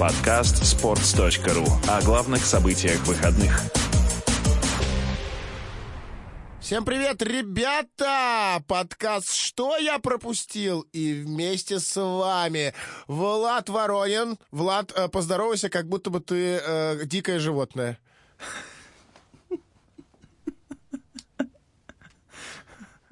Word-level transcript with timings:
Подкаст 0.00 0.62
sports.ru 0.62 1.68
о 1.86 2.00
главных 2.00 2.42
событиях 2.42 3.06
выходных. 3.06 3.60
Всем 6.58 6.86
привет, 6.86 7.20
ребята! 7.20 8.64
Подкаст 8.66 9.34
«Что 9.34 9.76
я 9.76 9.98
пропустил?» 9.98 10.86
И 10.94 11.12
вместе 11.12 11.80
с 11.80 12.00
вами 12.00 12.72
Влад 13.08 13.68
Воронин. 13.68 14.38
Влад, 14.50 14.90
э, 14.96 15.08
поздоровайся, 15.08 15.68
как 15.68 15.86
будто 15.86 16.08
бы 16.08 16.20
ты 16.20 16.58
э, 16.64 17.04
дикое 17.04 17.38
животное. 17.38 17.98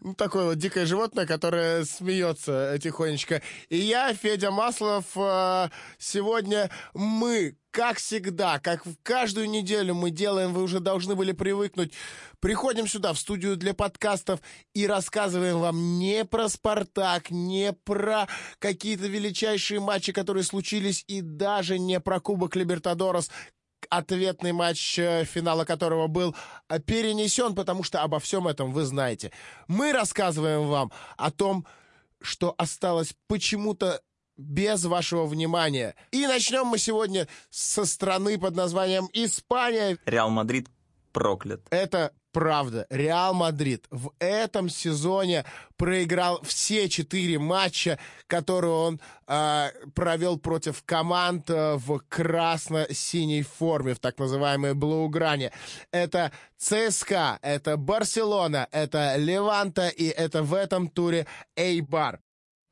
Ну, 0.00 0.14
такое 0.14 0.44
вот 0.44 0.58
дикое 0.58 0.86
животное, 0.86 1.26
которое 1.26 1.84
смеется 1.84 2.78
тихонечко. 2.80 3.42
И 3.68 3.78
я, 3.78 4.14
Федя 4.14 4.52
Маслов, 4.52 5.06
э, 5.16 5.70
сегодня 5.98 6.70
мы, 6.94 7.56
как 7.72 7.98
всегда, 7.98 8.60
как 8.60 8.86
в 8.86 8.94
каждую 9.02 9.50
неделю 9.50 9.96
мы 9.96 10.10
делаем, 10.10 10.52
вы 10.52 10.62
уже 10.62 10.78
должны 10.78 11.16
были 11.16 11.32
привыкнуть, 11.32 11.94
приходим 12.38 12.86
сюда, 12.86 13.12
в 13.12 13.18
студию 13.18 13.56
для 13.56 13.74
подкастов, 13.74 14.38
и 14.72 14.86
рассказываем 14.86 15.58
вам 15.58 15.98
не 15.98 16.24
про 16.24 16.48
«Спартак», 16.48 17.32
не 17.32 17.72
про 17.72 18.28
какие-то 18.60 19.08
величайшие 19.08 19.80
матчи, 19.80 20.12
которые 20.12 20.44
случились, 20.44 21.04
и 21.08 21.22
даже 21.22 21.76
не 21.80 21.98
про 21.98 22.20
Кубок 22.20 22.54
Либертадорос, 22.54 23.30
ответный 23.90 24.52
матч, 24.52 24.98
э, 24.98 25.24
финала 25.24 25.64
которого 25.64 26.06
был 26.06 26.34
э, 26.68 26.78
перенесен, 26.80 27.54
потому 27.54 27.82
что 27.82 28.02
обо 28.02 28.18
всем 28.18 28.48
этом 28.48 28.72
вы 28.72 28.84
знаете. 28.84 29.32
Мы 29.66 29.92
рассказываем 29.92 30.66
вам 30.68 30.92
о 31.16 31.30
том, 31.30 31.66
что 32.20 32.54
осталось 32.58 33.14
почему-то 33.26 34.00
без 34.36 34.84
вашего 34.84 35.26
внимания. 35.26 35.94
И 36.12 36.26
начнем 36.26 36.66
мы 36.66 36.78
сегодня 36.78 37.26
со 37.50 37.84
страны 37.84 38.38
под 38.38 38.54
названием 38.54 39.08
Испания. 39.12 39.98
Реал 40.06 40.30
Мадрид 40.30 40.68
проклят. 41.12 41.66
Это 41.70 42.12
правда. 42.38 42.86
Реал 42.88 43.34
Мадрид 43.34 43.86
в 43.90 44.12
этом 44.20 44.68
сезоне 44.68 45.44
проиграл 45.76 46.40
все 46.44 46.88
четыре 46.88 47.40
матча, 47.40 47.98
которые 48.28 48.72
он 48.72 49.00
э, 49.26 49.70
провел 49.92 50.38
против 50.38 50.84
команд 50.84 51.50
э, 51.50 51.74
в 51.74 51.98
красно-синей 52.08 53.42
форме, 53.42 53.94
в 53.94 53.98
так 53.98 54.20
называемой 54.20 54.74
блаугране. 54.74 55.50
Это 55.90 56.30
ЦСКА, 56.58 57.40
это 57.42 57.76
Барселона, 57.76 58.68
это 58.70 59.16
Леванта 59.16 59.88
и 59.88 60.06
это 60.06 60.44
в 60.44 60.54
этом 60.54 60.86
туре 60.86 61.26
Эйбар. 61.56 62.20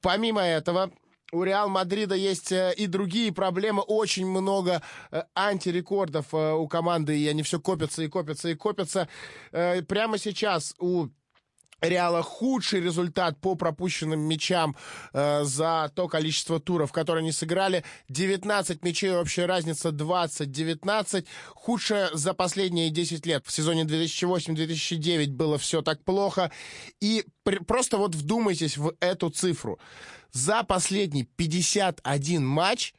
Помимо 0.01 0.43
этого, 0.43 0.93
у 1.33 1.43
Реал 1.43 1.69
Мадрида 1.69 2.15
есть 2.15 2.53
э, 2.53 2.73
и 2.77 2.87
другие 2.87 3.33
проблемы, 3.33 3.83
очень 3.83 4.27
много 4.27 4.83
э, 5.11 5.23
антирекордов 5.35 6.27
э, 6.33 6.53
у 6.53 6.69
команды, 6.69 7.19
и 7.19 7.29
они 7.29 7.43
все 7.43 7.61
копятся 7.61 8.03
и 8.03 8.09
копятся 8.09 8.49
и 8.49 8.55
копятся. 8.55 9.09
Прямо 9.51 10.19
сейчас 10.19 10.75
у 10.79 11.09
Реала 11.83 12.23
худший 12.23 12.81
результат 12.81 13.39
по 13.39 13.55
пропущенным 13.55 14.21
мячам 14.21 14.77
э, 15.13 15.45
за 15.45 15.93
то 15.95 16.09
количество 16.09 16.59
туров, 16.59 16.91
которые 16.91 17.21
они 17.21 17.33
сыграли. 17.33 17.85
19 18.09 18.83
мячей, 18.83 19.15
общая 19.15 19.45
разница 19.45 19.91
20-19. 19.91 21.27
Худшая 21.55 22.09
за 22.15 22.33
последние 22.33 22.89
10 22.89 23.27
лет. 23.27 23.45
В 23.47 23.53
сезоне 23.53 23.83
2008-2009 23.83 25.29
было 25.33 25.59
все 25.59 25.83
так 25.83 26.03
плохо. 26.03 26.51
И 27.01 27.27
при, 27.43 27.59
просто 27.59 27.99
вот 27.99 28.15
вдумайтесь 28.15 28.79
в 28.79 28.95
эту 29.01 29.29
цифру. 29.29 29.79
За 30.37 30.63
последний 30.65 31.25
51 31.25 32.45
матч 32.45 32.93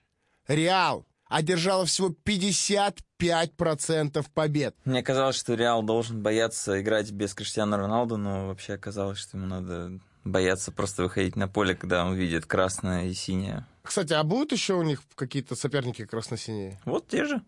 Реал 0.47 1.05
одержала 1.25 1.85
всего 1.85 2.15
55% 2.25 4.25
побед. 4.33 4.75
Мне 4.85 5.03
казалось, 5.03 5.35
что 5.35 5.53
Реал 5.53 5.83
должен 5.83 6.23
бояться 6.23 6.81
играть 6.81 7.11
без 7.11 7.35
Криштиану 7.35 7.77
Роналду, 7.77 8.17
но 8.17 8.47
вообще 8.47 8.73
оказалось, 8.73 9.19
что 9.19 9.37
ему 9.37 9.45
надо 9.45 9.99
бояться 10.23 10.71
просто 10.71 11.03
выходить 11.03 11.35
на 11.35 11.47
поле, 11.47 11.75
когда 11.75 12.05
он 12.05 12.15
видит 12.15 12.47
красное 12.47 13.05
и 13.05 13.13
синее. 13.13 13.67
Кстати, 13.83 14.13
а 14.13 14.23
будут 14.23 14.51
еще 14.51 14.73
у 14.73 14.81
них 14.81 15.03
какие-то 15.13 15.55
соперники 15.55 16.05
красно-синие? 16.05 16.81
Вот 16.85 17.07
те 17.07 17.25
же. 17.25 17.43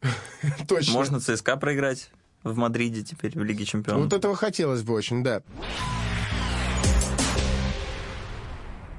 Точно. 0.68 0.92
Можно 0.92 1.18
ЦСКА 1.18 1.56
проиграть 1.56 2.08
в 2.44 2.56
Мадриде 2.56 3.02
теперь, 3.02 3.36
в 3.36 3.42
Лиге 3.42 3.64
Чемпионов. 3.64 4.04
Вот 4.04 4.12
этого 4.12 4.36
хотелось 4.36 4.84
бы 4.84 4.94
очень, 4.94 5.24
да. 5.24 5.42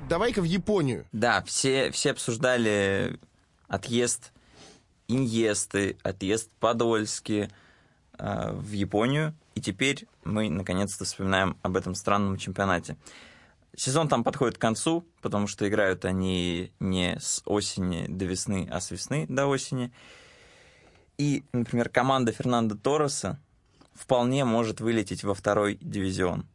Давай-ка 0.07 0.39
в 0.39 0.45
Японию. 0.45 1.07
Да, 1.11 1.41
все, 1.43 1.89
все 1.89 2.11
обсуждали 2.11 3.19
отъезд 3.67 4.31
Иньесты, 5.07 5.97
отъезд 6.03 6.51
Подольски 6.59 7.49
э, 8.19 8.51
в 8.51 8.71
Японию. 8.71 9.33
И 9.55 9.61
теперь 9.61 10.07
мы 10.23 10.49
наконец-то 10.49 11.05
вспоминаем 11.05 11.57
об 11.63 11.75
этом 11.75 11.95
странном 11.95 12.37
чемпионате. 12.37 12.97
Сезон 13.75 14.07
там 14.07 14.23
подходит 14.23 14.57
к 14.57 14.61
концу, 14.61 15.07
потому 15.21 15.47
что 15.47 15.67
играют 15.67 16.05
они 16.05 16.71
не 16.79 17.17
с 17.19 17.41
осени 17.45 18.05
до 18.07 18.25
весны, 18.25 18.69
а 18.71 18.81
с 18.81 18.91
весны 18.91 19.25
до 19.27 19.47
осени. 19.47 19.91
И, 21.17 21.43
например, 21.51 21.89
команда 21.89 22.31
Фернандо 22.31 22.75
Торреса 22.75 23.39
вполне 23.93 24.45
может 24.45 24.81
вылететь 24.81 25.23
во 25.23 25.33
второй 25.33 25.79
дивизион. 25.81 26.47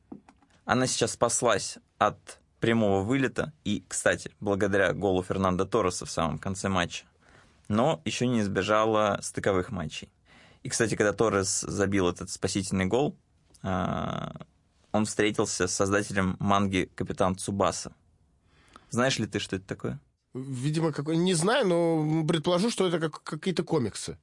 Она 0.65 0.87
сейчас 0.87 1.13
спаслась 1.13 1.79
от 1.99 2.39
прямого 2.61 3.03
вылета. 3.03 3.53
И, 3.65 3.85
кстати, 3.89 4.31
благодаря 4.41 4.93
голу 4.93 5.23
Фернандо 5.23 5.65
Торреса 5.65 6.07
в 6.07 6.11
самом 6.11 6.39
конце 6.39 6.69
матча. 6.69 7.05
Но 7.69 8.01
еще 8.05 8.27
не 8.27 8.41
избежала 8.41 9.19
стыковых 9.23 9.71
матчей. 9.71 10.09
И, 10.63 10.69
кстати, 10.69 10.95
когда 10.95 11.13
Торрес 11.13 11.61
забил 11.61 12.09
этот 12.09 12.31
спасительный 12.31 12.87
гол, 12.87 13.17
а, 13.63 14.35
он 14.93 15.07
встретился 15.07 15.67
с 15.67 15.75
создателем 15.75 16.37
манги 16.39 16.91
«Капитан 16.95 17.37
Цубаса». 17.37 17.93
Знаешь 18.91 19.19
ли 19.19 19.27
ты, 19.27 19.39
что 19.39 19.57
это 19.57 19.67
такое? 19.67 20.01
Видимо, 20.35 20.93
какой... 20.93 21.17
не 21.17 21.35
знаю, 21.35 21.67
но 21.67 22.27
предположу, 22.27 22.71
что 22.71 22.87
это 22.87 22.99
как 22.99 23.23
какие-то 23.23 23.63
комиксы. 23.63 24.19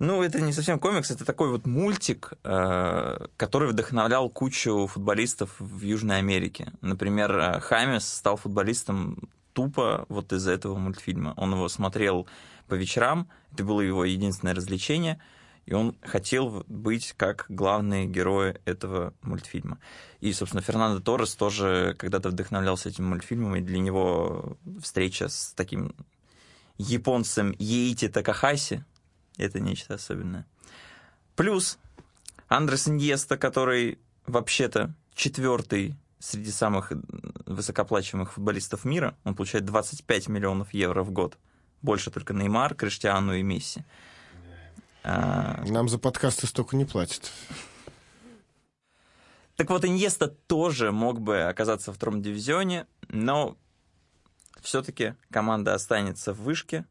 Ну, 0.00 0.22
это 0.22 0.40
не 0.40 0.54
совсем 0.54 0.78
комикс, 0.78 1.10
это 1.10 1.26
такой 1.26 1.50
вот 1.50 1.66
мультик, 1.66 2.32
э, 2.42 3.26
который 3.36 3.68
вдохновлял 3.68 4.30
кучу 4.30 4.86
футболистов 4.86 5.54
в 5.58 5.82
Южной 5.82 6.16
Америке. 6.16 6.72
Например, 6.80 7.38
э, 7.38 7.60
Хамес 7.60 8.10
стал 8.10 8.38
футболистом 8.38 9.28
тупо 9.52 10.06
вот 10.08 10.32
из-за 10.32 10.52
этого 10.52 10.78
мультфильма. 10.78 11.34
Он 11.36 11.52
его 11.52 11.68
смотрел 11.68 12.26
по 12.66 12.76
вечерам, 12.76 13.28
это 13.52 13.62
было 13.62 13.82
его 13.82 14.06
единственное 14.06 14.54
развлечение, 14.54 15.20
и 15.66 15.74
он 15.74 15.94
хотел 16.00 16.64
быть 16.66 17.12
как 17.18 17.44
главные 17.50 18.06
герои 18.06 18.58
этого 18.64 19.12
мультфильма. 19.20 19.80
И, 20.20 20.32
собственно, 20.32 20.62
Фернандо 20.62 21.00
Торрес 21.02 21.34
тоже 21.34 21.94
когда-то 21.98 22.30
вдохновлялся 22.30 22.88
этим 22.88 23.04
мультфильмом, 23.04 23.56
и 23.56 23.60
для 23.60 23.78
него 23.78 24.56
встреча 24.82 25.28
с 25.28 25.52
таким 25.54 25.94
японцем 26.78 27.54
Еити 27.58 28.08
Такахаси, 28.08 28.82
это 29.40 29.60
нечто 29.60 29.94
особенное. 29.94 30.46
Плюс 31.36 31.78
Андрес 32.48 32.88
Иньеста, 32.88 33.36
который 33.36 33.98
вообще-то 34.26 34.94
четвертый 35.14 35.96
среди 36.18 36.50
самых 36.50 36.92
высокоплачиваемых 37.46 38.34
футболистов 38.34 38.84
мира. 38.84 39.16
Он 39.24 39.34
получает 39.34 39.64
25 39.64 40.28
миллионов 40.28 40.74
евро 40.74 41.02
в 41.02 41.10
год. 41.10 41.38
Больше 41.82 42.10
только 42.10 42.34
Неймар, 42.34 42.74
Криштиану 42.74 43.34
и 43.34 43.42
Месси. 43.42 43.84
А... 45.02 45.64
Нам 45.66 45.88
за 45.88 45.98
подкасты 45.98 46.46
столько 46.46 46.76
не 46.76 46.84
платят. 46.84 47.32
Так 49.56 49.70
вот, 49.70 49.84
Иньеста 49.84 50.28
тоже 50.28 50.92
мог 50.92 51.20
бы 51.20 51.42
оказаться 51.42 51.92
в 51.92 51.96
втором 51.96 52.22
дивизионе, 52.22 52.86
но 53.08 53.56
все-таки 54.62 55.14
команда 55.30 55.74
останется 55.74 56.32
в 56.32 56.40
вышке, 56.40 56.86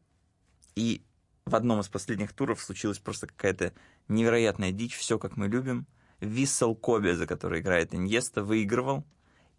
и 0.74 1.02
в 1.50 1.56
одном 1.56 1.80
из 1.80 1.88
последних 1.88 2.32
туров 2.32 2.62
случилась 2.62 2.98
просто 2.98 3.26
какая-то 3.26 3.72
невероятная 4.08 4.70
дичь, 4.70 4.96
все 4.96 5.18
как 5.18 5.36
мы 5.36 5.48
любим. 5.48 5.86
Виссел 6.20 6.74
Коби, 6.74 7.12
за 7.12 7.26
который 7.26 7.60
играет 7.60 7.94
Иньеста, 7.94 8.42
выигрывал. 8.44 9.04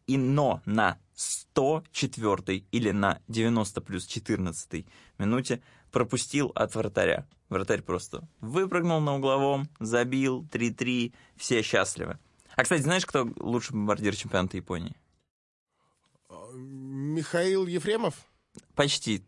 И 0.08 0.18
но 0.18 0.62
на 0.66 0.98
104 1.16 2.66
или 2.72 2.92
на 2.92 3.20
90 3.28 3.82
плюс 3.82 4.06
14 4.06 4.86
минуте 5.18 5.62
пропустил 5.92 6.52
от 6.56 6.76
вратаря. 6.76 7.28
Вратарь 7.50 7.82
просто 7.82 8.28
выпрыгнул 8.40 9.02
на 9.02 9.16
угловом, 9.16 9.68
забил 9.80 10.48
3-3, 10.52 11.14
все 11.36 11.62
счастливы. 11.62 12.18
А, 12.56 12.64
кстати, 12.64 12.82
знаешь, 12.82 13.06
кто 13.06 13.30
лучший 13.38 13.74
бомбардир 13.74 14.16
чемпионата 14.16 14.58
Японии? 14.58 14.96
Михаил 16.54 17.68
Ефремов? 17.68 18.16
Почти. 18.76 19.26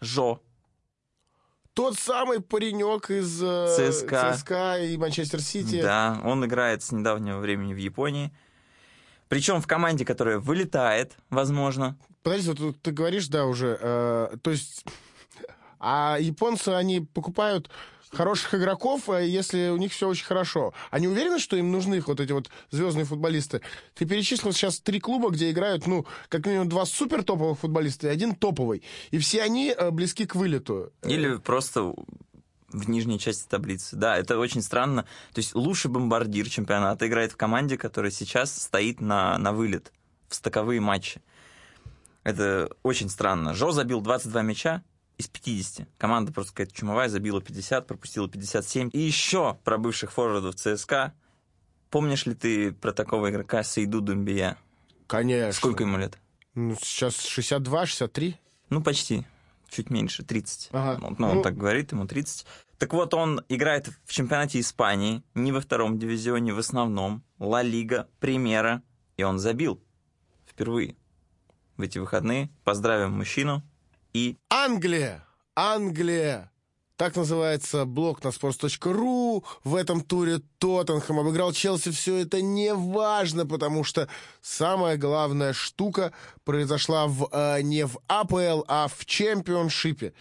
Жо 0.00 0.40
тот 1.74 1.98
самый 1.98 2.40
паренек 2.40 3.10
из 3.10 3.42
э, 3.42 3.90
ЦСКА. 3.92 4.34
ЦСКА 4.36 4.78
и 4.78 4.96
Манчестер 4.96 5.40
Сити. 5.40 5.82
Да, 5.82 6.20
он 6.24 6.44
играет 6.44 6.82
с 6.82 6.92
недавнего 6.92 7.38
времени 7.38 7.74
в 7.74 7.76
Японии. 7.76 8.32
Причем 9.28 9.60
в 9.60 9.66
команде, 9.66 10.04
которая 10.04 10.38
вылетает, 10.38 11.16
возможно. 11.30 11.96
Подожди, 12.22 12.52
вот 12.52 12.80
ты 12.80 12.92
говоришь, 12.92 13.28
да, 13.28 13.46
уже. 13.46 13.76
Э, 13.80 14.36
то 14.40 14.50
есть 14.50 14.84
А 15.80 16.16
японцы, 16.20 16.68
они 16.68 17.00
покупают 17.00 17.68
хороших 18.14 18.54
игроков, 18.54 19.08
э, 19.08 19.26
если 19.26 19.68
у 19.68 19.76
них 19.76 19.92
все 19.92 20.08
очень 20.08 20.24
хорошо. 20.24 20.72
Они 20.90 21.08
уверены, 21.08 21.38
что 21.38 21.56
им 21.56 21.70
нужны 21.70 22.00
вот 22.00 22.20
эти 22.20 22.32
вот 22.32 22.50
звездные 22.70 23.04
футболисты? 23.04 23.60
Ты 23.94 24.06
перечислил 24.06 24.52
сейчас 24.52 24.80
три 24.80 25.00
клуба, 25.00 25.30
где 25.30 25.50
играют, 25.50 25.86
ну, 25.86 26.06
как 26.28 26.46
минимум 26.46 26.68
два 26.68 26.86
супер 26.86 27.22
топовых 27.22 27.58
футболиста 27.58 28.08
и 28.08 28.10
один 28.10 28.34
топовый. 28.34 28.82
И 29.10 29.18
все 29.18 29.42
они 29.42 29.74
э, 29.76 29.90
близки 29.90 30.26
к 30.26 30.34
вылету. 30.34 30.92
Или 31.02 31.36
просто 31.36 31.94
в 32.74 32.90
нижней 32.90 33.18
части 33.18 33.46
таблицы. 33.48 33.96
Да, 33.96 34.16
это 34.16 34.38
очень 34.38 34.62
странно. 34.62 35.02
То 35.32 35.38
есть 35.38 35.54
лучший 35.54 35.90
бомбардир 35.90 36.48
чемпионата 36.48 37.06
играет 37.06 37.32
в 37.32 37.36
команде, 37.36 37.78
которая 37.78 38.10
сейчас 38.10 38.54
стоит 38.62 39.00
на, 39.00 39.38
на 39.38 39.52
вылет 39.52 39.92
в 40.28 40.34
стыковые 40.34 40.80
матчи. 40.80 41.22
Это 42.24 42.70
очень 42.82 43.08
странно. 43.08 43.54
Жо 43.54 43.70
забил 43.70 44.00
22 44.00 44.42
мяча, 44.42 44.82
из 45.18 45.28
50. 45.28 45.88
Команда 45.98 46.32
просто 46.32 46.52
какая-то 46.52 46.74
чумовая, 46.74 47.08
забила 47.08 47.40
50, 47.40 47.86
пропустила 47.86 48.28
57. 48.28 48.90
И 48.92 48.98
еще 48.98 49.58
про 49.64 49.78
бывших 49.78 50.12
форвардов 50.12 50.56
ЦСКА. 50.56 51.14
Помнишь 51.90 52.26
ли 52.26 52.34
ты 52.34 52.72
про 52.72 52.92
такого 52.92 53.30
игрока 53.30 53.62
Сейду 53.62 54.00
Думбия? 54.00 54.56
Конечно. 55.06 55.52
Сколько 55.52 55.84
ему 55.84 55.98
лет? 55.98 56.18
Ну, 56.54 56.76
сейчас 56.80 57.20
62, 57.20 57.86
63. 57.86 58.36
Ну, 58.70 58.82
почти. 58.82 59.26
Чуть 59.68 59.90
меньше, 59.90 60.24
30. 60.24 60.70
Ага. 60.72 60.98
Ну, 61.00 61.16
ну, 61.18 61.28
он 61.30 61.42
так 61.42 61.56
говорит, 61.56 61.92
ему 61.92 62.06
30. 62.06 62.46
Так 62.78 62.92
вот, 62.92 63.14
он 63.14 63.40
играет 63.48 63.88
в 64.04 64.12
чемпионате 64.12 64.60
Испании, 64.60 65.22
не 65.34 65.52
во 65.52 65.60
втором 65.60 65.98
дивизионе, 65.98 66.52
в 66.52 66.58
основном. 66.58 67.22
Ла 67.38 67.62
Лига, 67.62 68.08
Примера. 68.20 68.82
И 69.16 69.22
он 69.22 69.38
забил. 69.38 69.80
Впервые. 70.46 70.96
В 71.76 71.82
эти 71.82 71.98
выходные. 71.98 72.50
Поздравим 72.64 73.12
мужчину 73.12 73.62
и... 74.14 74.38
Англия! 74.48 75.26
Англия! 75.56 76.50
Так 76.96 77.16
называется 77.16 77.84
блог 77.84 78.22
на 78.22 78.28
sports.ru. 78.28 79.44
В 79.64 79.74
этом 79.74 80.00
туре 80.00 80.40
Тоттенхэм 80.58 81.18
обыграл 81.18 81.52
Челси. 81.52 81.90
Все 81.90 82.18
это 82.18 82.40
не 82.40 82.72
важно, 82.72 83.44
потому 83.44 83.82
что 83.82 84.08
самая 84.40 84.96
главная 84.96 85.52
штука 85.52 86.12
произошла 86.44 87.08
в, 87.08 87.28
э, 87.32 87.62
не 87.62 87.84
в 87.84 87.98
АПЛ, 88.06 88.62
а 88.68 88.86
в 88.86 89.04
чемпионшипе. 89.04 90.14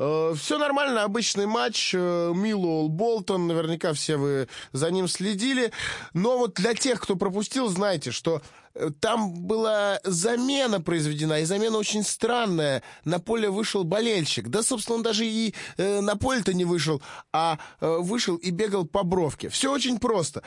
Э, 0.00 0.34
все 0.34 0.56
нормально, 0.56 1.04
обычный 1.04 1.44
матч. 1.44 1.94
Э, 1.94 2.32
Милуэлл 2.34 2.88
Болтон, 2.88 3.46
наверняка 3.46 3.92
все 3.92 4.16
вы 4.16 4.48
за 4.72 4.90
ним 4.90 5.06
следили. 5.06 5.72
Но 6.14 6.38
вот 6.38 6.54
для 6.54 6.74
тех, 6.74 7.02
кто 7.02 7.16
пропустил, 7.16 7.68
знайте, 7.68 8.10
что 8.10 8.40
э, 8.74 8.88
там 8.98 9.34
была 9.42 10.00
замена 10.02 10.80
произведена, 10.80 11.40
и 11.40 11.44
замена 11.44 11.76
очень 11.76 12.02
странная. 12.02 12.82
На 13.04 13.18
поле 13.20 13.50
вышел 13.50 13.84
болельщик. 13.84 14.48
Да, 14.48 14.62
собственно, 14.62 14.96
он 14.96 15.02
даже 15.02 15.26
и 15.26 15.54
на 15.76 16.16
поле-то 16.16 16.54
не 16.54 16.64
вышел, 16.64 17.02
а 17.32 17.58
вышел 17.80 18.36
и 18.36 18.50
бегал 18.50 18.86
по 18.86 19.02
бровке. 19.02 19.50
Все 19.50 19.70
очень 19.70 19.98
просто. 19.98 20.42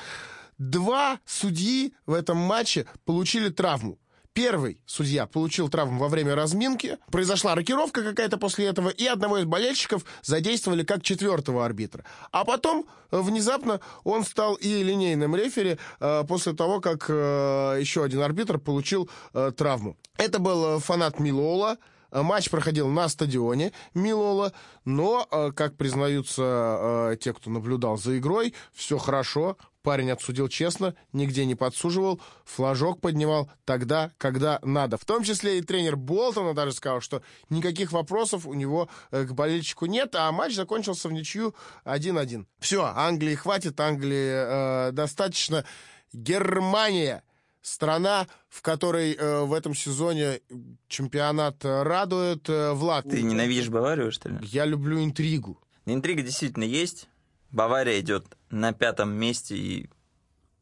Два 0.58 1.20
судьи 1.26 1.94
в 2.08 2.14
этом 2.14 2.38
матче 2.38 2.88
получили 3.06 3.50
травму. 3.50 4.00
Первый 4.34 4.80
судья 4.88 5.28
получил 5.28 5.70
травму 5.70 6.00
во 6.00 6.10
время 6.10 6.34
разминки, 6.34 6.98
произошла 7.12 7.54
рокировка 7.54 8.04
какая-то 8.04 8.38
после 8.38 8.66
этого, 8.66 8.90
и 8.90 9.06
одного 9.06 9.38
из 9.38 9.46
болельщиков 9.46 10.04
задействовали 10.24 10.84
как 10.84 11.04
четвертого 11.04 11.64
арбитра. 11.64 12.04
А 12.32 12.44
потом 12.44 12.88
э, 13.12 13.22
внезапно 13.22 13.80
он 14.04 14.24
стал 14.24 14.56
и 14.56 14.82
линейным 14.82 15.36
рефери 15.36 15.78
э, 16.00 16.24
после 16.28 16.54
того, 16.54 16.82
как 16.82 17.06
э, 17.10 17.78
еще 17.80 18.04
один 18.04 18.22
арбитр 18.22 18.58
получил 18.58 19.08
травму. 19.56 19.98
Это 20.18 20.40
был 20.40 20.80
фанат 20.80 21.20
Милола, 21.20 21.78
Матч 22.12 22.50
проходил 22.50 22.88
на 22.88 23.10
стадионе 23.10 23.72
Милола, 23.96 24.54
но, 24.86 25.26
как 25.56 25.76
признаются 25.78 27.18
те, 27.20 27.34
кто 27.34 27.50
наблюдал 27.50 27.98
за 27.98 28.20
игрой, 28.20 28.54
все 28.72 29.00
хорошо, 29.00 29.58
Парень 29.84 30.12
отсудил 30.12 30.48
честно, 30.48 30.96
нигде 31.12 31.46
не 31.46 31.56
подсуживал, 31.56 32.22
флажок 32.46 33.02
поднимал 33.02 33.52
тогда, 33.66 34.12
когда 34.18 34.60
надо. 34.64 34.98
В 34.98 35.04
том 35.04 35.24
числе 35.24 35.60
и 35.60 35.62
тренер 35.62 35.98
Болтона 35.98 36.54
даже 36.54 36.72
сказал, 36.72 37.02
что 37.02 37.22
никаких 37.50 37.92
вопросов 37.92 38.48
у 38.48 38.54
него 38.54 38.88
э, 39.12 39.26
к 39.26 39.34
болельщику 39.34 39.86
нет, 39.86 40.16
а 40.16 40.32
матч 40.32 40.56
закончился 40.56 41.10
в 41.10 41.12
ничью 41.12 41.54
1-1. 41.84 42.46
Все, 42.60 42.84
Англии 42.96 43.36
хватит, 43.36 43.78
Англии 43.80 44.88
э, 44.88 44.92
достаточно. 44.94 45.66
Германия 46.14 47.22
страна, 47.62 48.28
в 48.48 48.62
которой 48.62 49.14
э, 49.14 49.42
в 49.44 49.52
этом 49.52 49.76
сезоне 49.76 50.40
чемпионат 50.88 51.66
радует. 51.66 52.48
Э, 52.48 52.72
Влад. 52.72 53.10
Ты 53.10 53.22
ненавидишь 53.22 53.68
Баварию, 53.68 54.14
что 54.14 54.30
ли? 54.30 54.38
Я 54.44 54.64
люблю 54.64 55.04
интригу. 55.04 55.60
Интрига 55.86 56.22
действительно 56.22 56.64
есть. 56.64 57.10
Бавария 57.54 58.00
идет 58.00 58.26
на 58.50 58.74
пятом 58.74 59.12
месте 59.12 59.56
и, 59.56 59.90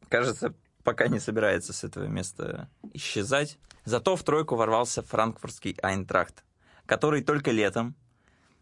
кажется, 0.08 0.54
пока 0.84 1.08
не 1.08 1.18
собирается 1.18 1.72
с 1.72 1.84
этого 1.84 2.04
места 2.04 2.68
исчезать. 2.92 3.58
Зато 3.84 4.14
в 4.14 4.22
тройку 4.22 4.56
ворвался 4.56 5.02
франкфуртский 5.02 5.72
Айнтрахт, 5.82 6.44
который 6.86 7.24
только 7.24 7.50
летом 7.50 7.96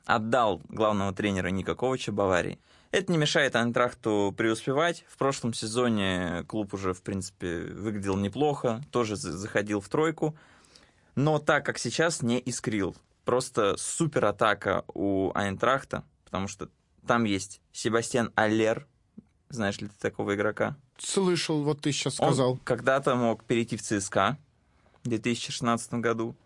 отдал 0.07 0.63
главного 0.69 1.13
тренера 1.13 1.49
Никаковича 1.49 2.13
Баварии. 2.13 2.61
Это 2.93 3.11
не 3.11 3.19
мешает 3.19 3.57
Айнтрахту 3.57 4.33
преуспевать. 4.37 5.05
В 5.09 5.19
прошлом 5.19 5.53
сезоне 5.53 6.45
клуб 6.47 6.73
уже, 6.73 6.95
в 6.95 7.03
принципе, 7.03 7.59
выглядел 7.59 8.17
неплохо, 8.17 8.81
тоже 8.93 9.17
заходил 9.17 9.81
в 9.81 9.89
тройку. 9.89 10.37
Но 11.17 11.41
так 11.41 11.67
как 11.67 11.79
сейчас 11.79 12.23
не 12.23 12.39
искрил. 12.39 12.97
Просто 13.25 13.77
супер 13.77 14.25
атака 14.25 14.85
у 14.95 15.33
Айнтрахта, 15.35 16.05
потому 16.25 16.47
что 16.49 16.69
там 17.07 17.25
есть 17.25 17.61
Себастьян 17.73 18.33
Аллер. 18.35 18.87
Знаешь 19.49 19.79
ли 19.81 19.89
ты 19.89 19.95
такого 19.99 20.35
игрока? 20.35 20.77
Слышал, 20.99 21.63
вот 21.63 21.81
ты 21.81 21.93
сейчас 21.93 22.15
сказал. 22.15 22.53
Он 22.53 22.59
когда-то 22.59 23.15
мог 23.17 23.45
перейти 23.45 23.77
в 23.77 23.83
ЦСКА 23.83 24.39
в 25.03 25.09
2016 25.09 25.95
году. 25.95 26.37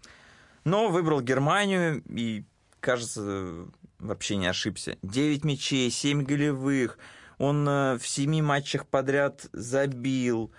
Но 0.65 0.89
выбрал 0.89 1.21
Германию 1.21 2.03
и, 2.07 2.45
кажется, 2.81 3.67
вообще 3.99 4.37
не 4.37 4.47
ошибся. 4.47 4.97
9 5.03 5.45
мячей, 5.45 5.91
7 5.91 6.23
голевых. 6.25 6.99
Он 7.39 7.69
э, 7.69 7.99
в 7.99 8.07
7 8.07 8.43
матчах 8.43 8.87
подряд 8.87 9.47
забил. 9.53 10.53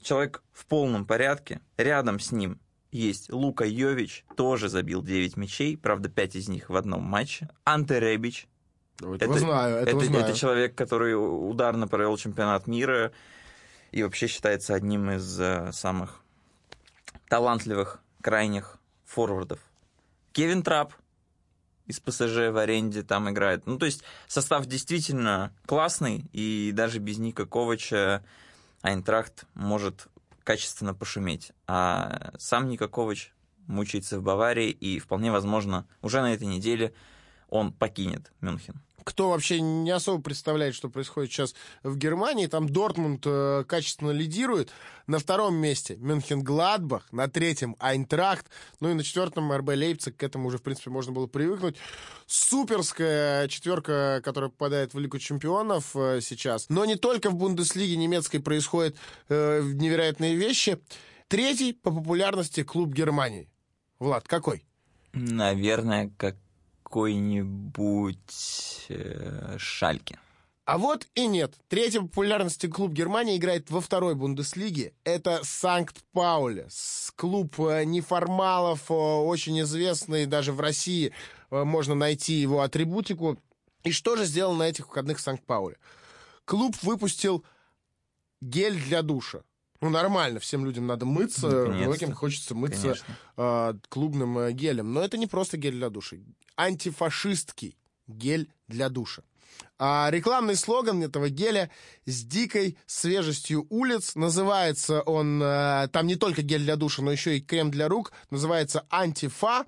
Человек 0.00 0.42
в 0.52 0.66
полном 0.66 1.04
порядке. 1.06 1.60
Рядом 1.76 2.20
с 2.20 2.30
ним 2.30 2.60
есть 2.92 3.32
Лука 3.32 3.64
Йович, 3.64 4.24
тоже 4.36 4.68
забил 4.68 5.02
9 5.02 5.36
мячей, 5.36 5.76
правда, 5.76 6.08
5 6.08 6.36
из 6.36 6.48
них 6.48 6.70
в 6.70 6.76
одном 6.76 7.02
матче. 7.02 7.48
Анте 7.64 8.00
Ребич, 8.00 8.48
этого 9.00 9.32
это, 9.32 9.38
знаю, 9.38 9.76
этого 9.76 10.00
это, 10.00 10.06
знаю. 10.06 10.24
это 10.24 10.34
человек, 10.34 10.74
который 10.74 11.12
ударно 11.14 11.88
провел 11.88 12.16
чемпионат 12.16 12.66
мира 12.66 13.12
и 13.92 14.02
вообще 14.02 14.26
считается 14.26 14.74
одним 14.74 15.10
из 15.10 15.40
uh, 15.40 15.72
самых 15.72 16.22
талантливых 17.28 18.00
крайних 18.22 18.78
форвардов. 19.04 19.60
Кевин 20.32 20.62
Трап 20.62 20.94
из 21.86 21.98
ПСЖ 21.98 22.50
в 22.52 22.58
аренде 22.58 23.02
там 23.02 23.28
играет. 23.30 23.66
Ну, 23.66 23.78
то 23.78 23.86
есть 23.86 24.04
состав 24.28 24.66
действительно 24.66 25.52
классный, 25.66 26.26
и 26.32 26.70
даже 26.72 27.00
без 27.00 27.18
Ника 27.18 27.46
Ковача 27.46 28.24
Айнтрахт 28.82 29.44
может 29.54 30.06
качественно 30.44 30.94
пошуметь. 30.94 31.52
А 31.66 32.32
сам 32.38 32.68
Ника 32.68 32.88
Ковач 32.88 33.32
мучается 33.66 34.18
в 34.18 34.22
Баварии, 34.22 34.70
и 34.70 34.98
вполне 34.98 35.32
возможно, 35.32 35.86
уже 36.00 36.20
на 36.20 36.32
этой 36.32 36.46
неделе 36.46 36.92
он 37.50 37.72
покинет 37.72 38.32
Мюнхен 38.40 38.80
кто 39.04 39.30
вообще 39.30 39.60
не 39.60 39.90
особо 39.90 40.22
представляет, 40.22 40.74
что 40.74 40.88
происходит 40.88 41.32
сейчас 41.32 41.54
в 41.82 41.96
Германии, 41.96 42.46
там 42.46 42.68
Дортмунд 42.68 43.22
э, 43.26 43.64
качественно 43.66 44.10
лидирует. 44.10 44.70
На 45.06 45.18
втором 45.18 45.56
месте 45.56 45.96
Мюнхен-Гладбах, 45.96 47.02
на 47.10 47.28
третьем 47.28 47.74
Айнтрахт, 47.80 48.46
ну 48.78 48.90
и 48.90 48.94
на 48.94 49.02
четвертом 49.02 49.52
РБ 49.52 49.70
Лейпциг, 49.70 50.16
к 50.16 50.22
этому 50.22 50.46
уже, 50.46 50.58
в 50.58 50.62
принципе, 50.62 50.90
можно 50.90 51.12
было 51.12 51.26
привыкнуть. 51.26 51.76
Суперская 52.26 53.48
четверка, 53.48 54.20
которая 54.24 54.50
попадает 54.50 54.94
в 54.94 54.98
Лигу 55.00 55.18
чемпионов 55.18 55.96
э, 55.96 56.20
сейчас. 56.20 56.68
Но 56.68 56.84
не 56.84 56.94
только 56.94 57.30
в 57.30 57.34
Бундеслиге 57.34 57.96
немецкой 57.96 58.38
происходят 58.38 58.96
э, 59.28 59.62
невероятные 59.62 60.36
вещи. 60.36 60.78
Третий 61.26 61.72
по 61.72 61.90
популярности 61.90 62.62
клуб 62.62 62.92
Германии. 62.92 63.48
Влад, 63.98 64.28
какой? 64.28 64.64
Наверное, 65.12 66.12
как 66.16 66.36
какой-нибудь 66.90 68.86
э, 68.88 69.56
Шальке. 69.58 70.18
А 70.64 70.76
вот 70.76 71.06
и 71.14 71.28
нет. 71.28 71.54
Третий 71.68 72.00
популярности 72.00 72.66
клуб 72.66 72.92
Германии 72.92 73.36
играет 73.36 73.70
во 73.70 73.80
второй 73.80 74.16
Бундеслиге. 74.16 74.92
Это 75.04 75.40
Санкт-Паули. 75.44 76.66
Клуб 77.14 77.60
э, 77.60 77.84
неформалов, 77.84 78.90
э, 78.90 78.94
очень 78.94 79.60
известный 79.60 80.26
даже 80.26 80.52
в 80.52 80.58
России. 80.58 81.12
Э, 81.52 81.62
можно 81.62 81.94
найти 81.94 82.32
его 82.34 82.60
атрибутику. 82.60 83.38
И 83.84 83.92
что 83.92 84.16
же 84.16 84.24
сделал 84.24 84.54
на 84.54 84.64
этих 84.64 84.88
выходных 84.88 85.20
Санкт-Паули? 85.20 85.76
Клуб 86.44 86.74
выпустил 86.82 87.44
гель 88.40 88.80
для 88.82 89.02
душа. 89.02 89.42
Ну, 89.80 89.88
нормально, 89.88 90.40
всем 90.40 90.64
людям 90.66 90.86
надо 90.86 91.06
мыться, 91.06 91.48
многим 91.48 92.12
хочется 92.12 92.54
мыться 92.54 92.82
Конечно. 92.82 93.16
э, 93.38 93.74
клубным 93.88 94.38
э, 94.38 94.52
гелем. 94.52 94.92
Но 94.92 95.02
это 95.02 95.16
не 95.16 95.26
просто 95.26 95.56
гель 95.56 95.72
для 95.72 95.88
душа. 95.88 96.16
Антифашистский 96.56 97.78
гель 98.06 98.52
для 98.68 98.90
душа. 98.90 99.22
А 99.78 100.08
рекламный 100.10 100.56
слоган 100.56 101.02
этого 101.02 101.30
геля 101.30 101.70
с 102.04 102.22
дикой 102.22 102.76
свежестью 102.86 103.66
улиц. 103.70 104.14
Называется 104.14 105.00
он, 105.02 105.42
э, 105.42 105.88
там 105.88 106.06
не 106.06 106.16
только 106.16 106.42
гель 106.42 106.62
для 106.62 106.76
душа, 106.76 107.02
но 107.02 107.10
еще 107.10 107.38
и 107.38 107.40
крем 107.40 107.70
для 107.70 107.88
рук. 107.88 108.12
Называется 108.28 108.86
антифа. 108.90 109.64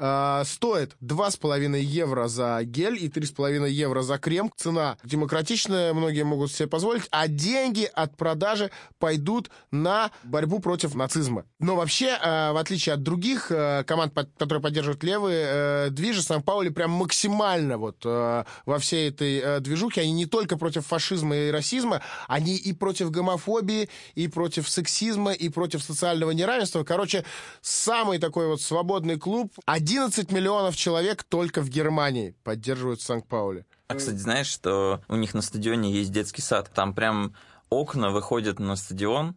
Э, 0.00 0.42
стоит 0.46 0.96
2,5 1.02 1.78
евро 1.78 2.26
за 2.26 2.60
гель 2.62 2.96
и 2.98 3.08
3,5 3.08 3.68
евро 3.68 4.00
за 4.00 4.16
крем. 4.18 4.50
Цена 4.56 4.96
демократичная, 5.04 5.92
многие 5.92 6.24
могут 6.24 6.50
себе 6.50 6.68
позволить, 6.68 7.04
а 7.10 7.28
деньги 7.28 7.88
от 7.92 8.16
продажи 8.16 8.70
пойдут 8.98 9.50
на 9.70 10.10
борьбу 10.24 10.58
против 10.60 10.94
нацизма. 10.94 11.44
Но 11.58 11.76
вообще, 11.76 12.18
э, 12.18 12.52
в 12.52 12.56
отличие 12.56 12.94
от 12.94 13.02
других 13.02 13.52
э, 13.52 13.84
команд, 13.84 14.14
которые 14.38 14.62
поддерживают 14.62 15.04
левые, 15.04 15.46
э, 15.46 15.88
движи 15.90 16.22
Сан-Паули 16.22 16.70
прям 16.70 16.92
максимально 16.92 17.76
вот 17.76 17.96
э, 18.06 18.44
во 18.64 18.78
всей 18.78 19.10
этой 19.10 19.38
э, 19.38 19.60
движухе. 19.60 20.00
Они 20.00 20.12
не 20.12 20.26
только 20.26 20.56
против 20.56 20.86
фашизма 20.86 21.36
и 21.36 21.50
расизма, 21.50 22.00
они 22.26 22.56
и 22.56 22.72
против 22.72 23.10
гомофобии, 23.10 23.90
и 24.14 24.28
против 24.28 24.66
сексизма, 24.66 25.32
и 25.32 25.50
против 25.50 25.82
социального 25.82 26.30
неравенства. 26.30 26.84
Короче, 26.84 27.26
самый 27.60 28.18
такой 28.18 28.46
вот 28.46 28.62
свободный 28.62 29.18
клуб. 29.18 29.52
11 29.90 30.30
миллионов 30.30 30.76
человек 30.76 31.24
только 31.24 31.62
в 31.62 31.68
Германии 31.68 32.36
поддерживают 32.44 33.00
Сан-Паули. 33.00 33.66
А, 33.88 33.96
кстати, 33.96 34.18
знаешь, 34.18 34.46
что 34.46 35.02
у 35.08 35.16
них 35.16 35.34
на 35.34 35.42
стадионе 35.42 35.90
есть 35.90 36.12
детский 36.12 36.42
сад? 36.42 36.70
Там 36.72 36.94
прям 36.94 37.34
окна 37.70 38.10
выходят 38.10 38.60
на 38.60 38.76
стадион, 38.76 39.34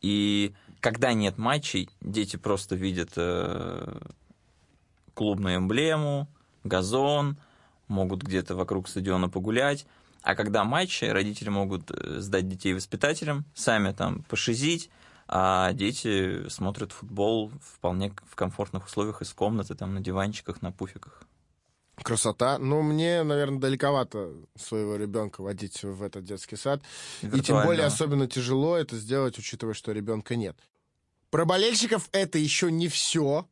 и 0.00 0.54
когда 0.78 1.12
нет 1.14 1.36
матчей, 1.36 1.90
дети 2.00 2.36
просто 2.36 2.76
видят 2.76 3.10
э, 3.16 3.98
клубную 5.14 5.56
эмблему, 5.56 6.28
газон, 6.62 7.36
могут 7.88 8.22
где-то 8.22 8.54
вокруг 8.54 8.88
стадиона 8.88 9.28
погулять. 9.28 9.84
А 10.22 10.36
когда 10.36 10.62
матчи, 10.62 11.06
родители 11.06 11.48
могут 11.48 11.90
э, 11.90 12.20
сдать 12.20 12.48
детей 12.48 12.72
воспитателям, 12.72 13.44
сами 13.52 13.90
там 13.90 14.22
пошизить, 14.28 14.90
а 15.28 15.72
дети 15.74 16.48
смотрят 16.48 16.92
футбол 16.92 17.52
вполне 17.60 18.14
в 18.26 18.34
комфортных 18.34 18.86
условиях 18.86 19.20
из 19.20 19.32
комнаты, 19.32 19.74
там 19.74 19.94
на 19.94 20.00
диванчиках, 20.00 20.62
на 20.62 20.72
пуфиках. 20.72 21.22
Красота. 22.02 22.58
Но 22.58 22.80
мне, 22.82 23.22
наверное, 23.22 23.58
далековато 23.58 24.32
своего 24.56 24.96
ребенка 24.96 25.42
водить 25.42 25.82
в 25.82 26.02
этот 26.02 26.24
детский 26.24 26.56
сад. 26.56 26.80
И 27.22 27.40
тем 27.40 27.62
более 27.64 27.86
особенно 27.86 28.26
тяжело 28.26 28.76
это 28.76 28.96
сделать, 28.96 29.38
учитывая, 29.38 29.74
что 29.74 29.92
ребенка 29.92 30.36
нет. 30.36 30.56
Про 31.30 31.44
болельщиков 31.44 32.08
это 32.12 32.38
еще 32.38 32.72
не 32.72 32.88
все. 32.88 33.46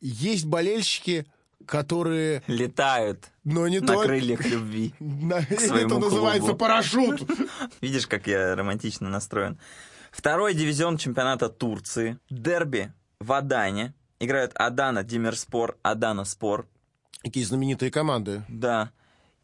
Есть 0.00 0.46
болельщики, 0.46 1.26
которые... 1.66 2.42
Летают 2.46 3.28
Но 3.44 3.68
не 3.68 3.80
на 3.80 3.88
только... 3.88 4.06
крыльях 4.06 4.46
любви. 4.46 4.94
Это 5.00 5.98
называется 5.98 6.54
парашют. 6.54 7.28
Видишь, 7.80 8.06
как 8.06 8.26
я 8.26 8.54
романтично 8.54 9.10
настроен. 9.10 9.58
Второй 10.10 10.54
дивизион 10.54 10.96
чемпионата 10.96 11.48
Турции. 11.48 12.18
Дерби 12.30 12.92
в 13.20 13.32
Адане. 13.32 13.94
Играют 14.20 14.52
Адана 14.54 15.04
Демирспор, 15.04 15.76
Адана 15.82 16.24
Спор. 16.24 16.66
Какие 17.22 17.44
знаменитые 17.44 17.90
команды. 17.90 18.42
Да. 18.48 18.90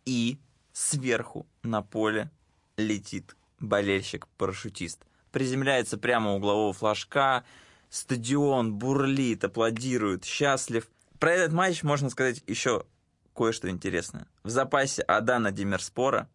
И 0.04 0.38
сверху 0.73 1.47
на 1.62 1.83
поле 1.83 2.30
летит 2.76 3.37
болельщик-парашютист. 3.61 5.00
Приземляется 5.30 5.97
прямо 5.99 6.33
у 6.33 6.37
углового 6.37 6.73
флажка. 6.73 7.44
Стадион 7.88 8.75
бурлит, 8.75 9.44
аплодирует, 9.44 10.25
счастлив. 10.25 10.88
Про 11.21 11.33
этот 11.33 11.52
матч 11.52 11.83
можно 11.83 12.11
сказать 12.11 12.42
еще 12.47 12.85
кое-что 13.35 13.68
интересное. 13.71 14.26
В 14.42 14.50
запасе 14.50 15.02
Адана 15.02 15.52
Демирспора 15.52 16.28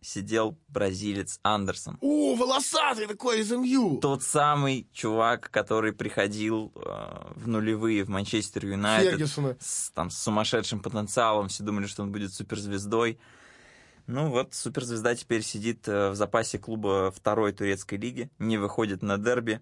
сидел 0.00 0.58
бразилец 0.68 1.40
Андерсон. 1.42 1.98
О, 2.00 2.34
волосатый 2.34 3.06
такой 3.06 3.40
из 3.40 3.50
МЮ. 3.50 3.98
Тот 4.00 4.22
самый 4.22 4.88
чувак, 4.92 5.50
который 5.50 5.92
приходил 5.92 6.72
э, 6.74 7.32
в 7.34 7.48
нулевые 7.48 8.04
в 8.04 8.08
Манчестер 8.08 8.66
Юнайтед 8.66 9.28
с, 9.60 9.90
там, 9.90 10.10
с 10.10 10.18
сумасшедшим 10.18 10.80
потенциалом, 10.80 11.48
все 11.48 11.62
думали, 11.62 11.86
что 11.86 12.02
он 12.02 12.12
будет 12.12 12.32
суперзвездой. 12.32 13.18
Ну 14.06 14.30
вот, 14.30 14.54
суперзвезда 14.54 15.16
теперь 15.16 15.42
сидит 15.42 15.88
э, 15.88 16.10
в 16.10 16.14
запасе 16.14 16.58
клуба 16.58 17.12
второй 17.14 17.52
турецкой 17.52 17.98
лиги, 17.98 18.30
не 18.38 18.58
выходит 18.58 19.02
на 19.02 19.18
дерби. 19.18 19.60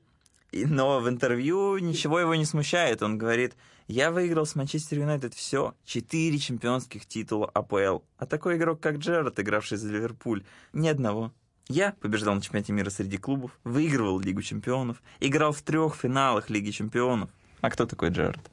Но 0.53 1.01
в 1.01 1.09
интервью 1.09 1.79
ничего 1.79 2.21
его 2.21 2.35
не 2.35 2.45
смущает. 2.45 3.03
Он 3.03 3.19
говорит, 3.19 3.57
я 3.87 4.11
выиграл 4.11 4.47
с 4.47 4.55
Манчестер 4.55 5.01
Юнайтед 5.01 5.35
все, 5.35 5.75
четыре 5.85 6.39
чемпионских 6.39 7.07
титула 7.07 7.51
АПЛ. 7.53 7.99
А 8.17 8.27
такой 8.27 8.57
игрок, 8.57 8.81
как 8.81 8.97
Джерард, 8.97 9.39
игравший 9.39 9.79
за 9.79 9.89
Ливерпуль, 9.89 10.45
ни 10.73 10.89
одного. 10.89 11.33
Я 11.69 11.93
побеждал 12.01 12.35
на 12.35 12.43
чемпионате 12.43 12.73
мира 12.73 12.91
среди 12.91 13.17
клубов, 13.17 13.59
выигрывал 13.65 14.21
Лигу 14.21 14.43
чемпионов, 14.43 15.03
играл 15.21 15.53
в 15.53 15.63
трех 15.63 15.97
финалах 15.97 16.51
Лиги 16.51 16.71
чемпионов. 16.71 17.31
А 17.61 17.71
кто 17.71 17.87
такой 17.87 18.11
Джерард? 18.11 18.51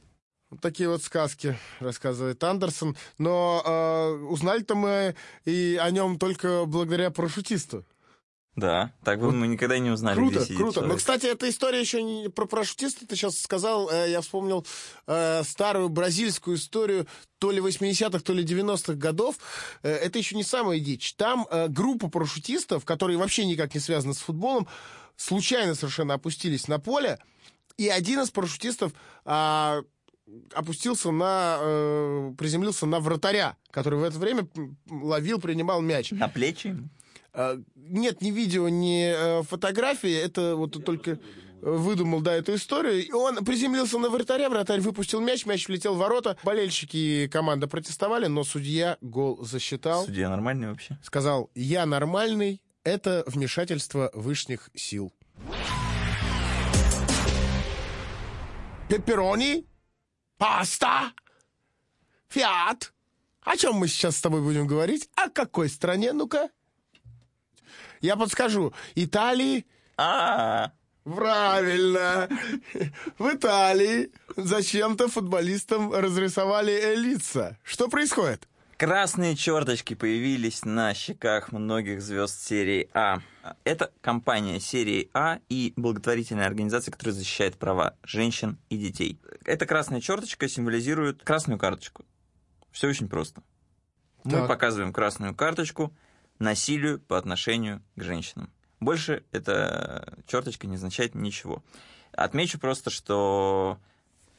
Вот 0.50 0.60
такие 0.60 0.88
вот 0.88 1.02
сказки 1.02 1.58
рассказывает 1.80 2.42
Андерсон. 2.44 2.94
Но 3.16 3.62
э, 3.64 4.24
узнали-то 4.26 4.74
мы 4.74 5.14
и 5.46 5.78
о 5.80 5.90
нем 5.90 6.18
только 6.18 6.64
благодаря 6.66 7.10
парашютисту. 7.10 7.86
Да, 8.54 8.92
так 9.02 9.18
бы 9.18 9.26
Вот 9.26 9.34
мы 9.34 9.46
никогда 9.46 9.78
не 9.78 9.90
узнали, 9.90 10.16
Круто, 10.16 10.36
где 10.36 10.44
сидит 10.44 10.58
круто. 10.58 10.80
Но, 10.80 10.86
человек. 10.86 10.98
кстати, 10.98 11.26
эта 11.26 11.48
история 11.48 11.80
еще 11.80 12.02
не 12.02 12.28
про 12.28 12.44
парашютиста. 12.44 13.06
Ты 13.06 13.16
сейчас 13.16 13.38
сказал, 13.38 13.88
э, 13.90 14.10
я 14.10 14.20
вспомнил 14.20 14.66
э, 15.06 15.42
старую 15.42 15.88
бразильскую 15.88 16.56
историю 16.56 17.06
то 17.38 17.50
ли 17.50 17.60
80-х, 17.60 18.20
то 18.20 18.34
ли 18.34 18.44
90-х 18.44 18.94
годов. 18.94 19.36
Э, 19.82 19.90
это 19.90 20.18
еще 20.18 20.36
не 20.36 20.44
самая 20.44 20.80
дичь. 20.80 21.14
Там 21.14 21.46
э, 21.50 21.68
группа 21.68 22.08
парашютистов, 22.08 22.84
которые 22.84 23.16
вообще 23.16 23.46
никак 23.46 23.74
не 23.74 23.80
связаны 23.80 24.12
с 24.12 24.18
футболом, 24.18 24.68
случайно 25.16 25.74
совершенно 25.74 26.14
опустились 26.14 26.68
на 26.68 26.78
поле, 26.78 27.18
и 27.78 27.88
один 27.88 28.20
из 28.20 28.30
парашютистов 28.30 28.92
а, 29.24 29.82
опустился 30.54 31.10
на... 31.10 31.58
э, 31.60 32.32
приземлился 32.38 32.86
на 32.86 33.00
вратаря, 33.00 33.56
который 33.70 33.98
в 33.98 34.02
это 34.02 34.18
время 34.18 34.46
ловил, 34.90 35.40
принимал 35.40 35.80
мяч. 35.80 36.10
На 36.12 36.28
плечи? 36.28 36.76
А, 37.34 37.58
Нет 37.74 38.20
ни 38.20 38.30
видео, 38.30 38.68
ни 38.68 39.12
э, 39.14 39.42
фотографии. 39.42 40.12
Это 40.12 40.56
вот 40.56 40.84
только 40.84 41.18
выдумал, 41.62 42.20
да, 42.20 42.34
эту 42.34 42.54
историю. 42.54 43.06
И 43.06 43.12
он 43.12 43.44
приземлился 43.44 43.98
на 43.98 44.10
вратаря, 44.10 44.50
вратарь 44.50 44.80
выпустил 44.80 45.20
мяч, 45.20 45.46
мяч 45.46 45.68
влетел 45.68 45.94
в 45.94 45.98
ворота. 45.98 46.36
Болельщики 46.42 46.96
и 46.96 47.28
команда 47.28 47.68
протестовали, 47.68 48.26
но 48.26 48.44
судья 48.44 48.98
гол 49.00 49.42
засчитал. 49.44 50.04
Судья 50.04 50.28
нормальный 50.28 50.68
вообще? 50.68 50.98
Сказал, 51.02 51.50
я 51.54 51.86
нормальный, 51.86 52.60
это 52.84 53.22
вмешательство 53.26 54.10
высших 54.12 54.70
сил. 54.74 55.12
Пепперони, 58.88 59.64
паста, 60.36 61.12
фиат. 62.28 62.92
О 63.40 63.56
чем 63.56 63.76
мы 63.76 63.88
сейчас 63.88 64.16
с 64.16 64.20
тобой 64.20 64.42
будем 64.42 64.66
говорить? 64.66 65.08
О 65.16 65.30
какой 65.30 65.68
стране? 65.68 66.12
Ну-ка. 66.12 66.50
Я 68.02 68.16
подскажу. 68.16 68.74
Италии, 68.94 69.64
А, 69.96 70.72
Правильно. 71.04 72.28
В 73.18 73.34
Италии 73.34 74.10
зачем-то 74.36 75.08
футболистам 75.08 75.92
разрисовали 75.92 76.94
лица. 76.96 77.56
Что 77.62 77.88
происходит? 77.88 78.46
красные 78.78 79.36
черточки 79.36 79.94
появились 79.94 80.64
на 80.64 80.92
щеках 80.92 81.52
многих 81.52 82.02
звезд 82.02 82.40
серии 82.44 82.88
А. 82.94 83.20
Это 83.62 83.92
компания 84.00 84.58
серии 84.58 85.08
А 85.14 85.38
и 85.48 85.72
благотворительная 85.76 86.46
организация, 86.46 86.90
которая 86.90 87.14
защищает 87.14 87.56
права 87.56 87.94
женщин 88.02 88.58
и 88.70 88.76
детей. 88.76 89.20
Эта 89.44 89.66
красная 89.66 90.00
черточка 90.00 90.48
символизирует 90.48 91.22
красную 91.22 91.60
карточку. 91.60 92.04
Все 92.72 92.88
очень 92.88 93.08
просто. 93.08 93.42
Мы 94.24 94.32
Так. 94.32 94.48
показываем 94.48 94.92
красную 94.92 95.32
карточку 95.34 95.94
насилию 96.42 97.00
по 97.00 97.16
отношению 97.16 97.82
к 97.96 98.02
женщинам. 98.02 98.50
Больше 98.80 99.22
эта 99.32 100.18
черточка 100.26 100.66
не 100.66 100.74
означает 100.74 101.14
ничего. 101.14 101.62
Отмечу 102.12 102.58
просто, 102.58 102.90
что 102.90 103.78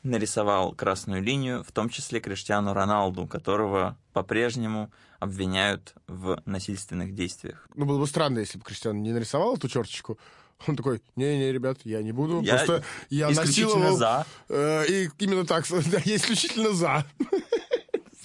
нарисовал 0.03 0.73
красную 0.73 1.23
линию, 1.23 1.63
в 1.63 1.71
том 1.71 1.89
числе 1.89 2.19
Криштиану 2.19 2.73
Роналду, 2.73 3.25
которого 3.25 3.97
по-прежнему 4.11 4.91
обвиняют 5.19 5.95
в 6.07 6.41
насильственных 6.45 7.15
действиях. 7.15 7.67
Ну, 7.73 7.85
было 7.85 7.99
бы 7.99 8.05
странно, 8.05 8.39
если 8.39 8.57
бы 8.57 8.65
Криштиан 8.65 9.01
не 9.01 9.13
нарисовал 9.13 9.55
эту 9.55 9.69
черточку. 9.69 10.19
Он 10.67 10.75
такой, 10.75 11.01
не-не, 11.15 11.51
ребят, 11.51 11.79
я 11.83 12.01
не 12.01 12.11
буду. 12.11 12.41
Я 12.41 12.57
просто 12.57 12.83
я 13.09 13.29
насиловал. 13.29 13.95
за. 13.95 14.25
Э, 14.49 14.85
и 14.87 15.09
именно 15.19 15.45
так, 15.45 15.65
да, 15.91 15.99
я 16.05 16.15
исключительно 16.15 16.73
за. 16.73 17.05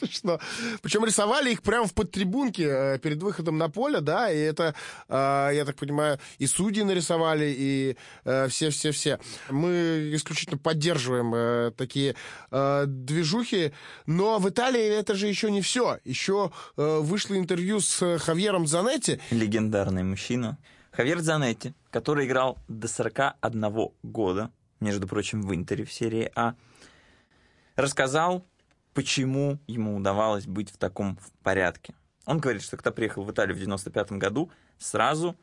Смешно. 0.08 0.40
Причем 0.82 1.04
рисовали 1.04 1.52
их 1.52 1.62
прямо 1.62 1.86
в 1.86 1.94
подтрибунке 1.94 2.64
э, 2.64 2.98
перед 2.98 3.22
выходом 3.22 3.58
на 3.58 3.68
поле, 3.68 4.00
да, 4.00 4.30
и 4.30 4.38
это, 4.38 4.74
э, 5.08 5.50
я 5.54 5.64
так 5.64 5.76
понимаю, 5.76 6.18
и 6.38 6.46
судьи 6.46 6.82
нарисовали, 6.82 7.54
и 7.56 7.96
э, 8.24 8.48
все-все-все. 8.48 9.20
Мы 9.50 10.10
исключительно 10.14 10.58
поддерживаем 10.58 11.72
такие 11.74 12.14
движухи, 12.50 13.72
но 14.06 14.38
в 14.38 14.48
Италии 14.48 14.82
это 14.82 15.14
же 15.14 15.26
еще 15.26 15.50
не 15.50 15.60
все. 15.60 15.98
Еще 16.04 16.50
вышло 16.76 17.36
интервью 17.36 17.80
с 17.80 18.18
Хавьером 18.18 18.66
Занетти. 18.66 19.20
Легендарный 19.30 20.02
мужчина. 20.02 20.58
Хавьер 20.90 21.20
Занетти, 21.20 21.74
который 21.90 22.26
играл 22.26 22.58
до 22.68 22.88
41 22.88 23.90
года, 24.02 24.50
между 24.80 25.06
прочим, 25.06 25.42
в 25.42 25.54
Интере 25.54 25.84
в 25.84 25.92
серии 25.92 26.30
А, 26.34 26.54
рассказал 27.76 28.44
почему 28.98 29.60
ему 29.68 29.94
удавалось 29.94 30.46
быть 30.46 30.72
в 30.72 30.76
таком 30.76 31.20
порядке. 31.44 31.94
Он 32.26 32.40
говорит, 32.40 32.64
что 32.64 32.76
когда 32.76 32.90
приехал 32.90 33.22
в 33.22 33.30
Италию 33.30 33.54
в 33.54 33.60
95 33.60 34.10
году, 34.14 34.50
сразу 34.76 35.36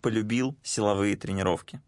полюбил 0.00 0.56
силовые 0.62 1.14
тренировки. 1.16 1.82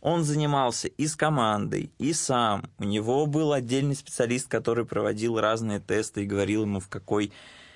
Он 0.00 0.24
занимался 0.24 0.88
и 0.88 1.06
с 1.06 1.16
командой, 1.16 1.92
и 1.98 2.14
сам. 2.14 2.70
У 2.78 2.84
него 2.84 3.26
был 3.26 3.52
отдельный 3.52 3.94
специалист, 3.94 4.48
который 4.48 4.86
проводил 4.86 5.38
разные 5.38 5.80
тесты 5.80 6.22
и 6.22 6.26
говорил 6.26 6.62
ему, 6.62 6.80
в 6.80 6.88
какой 6.88 7.30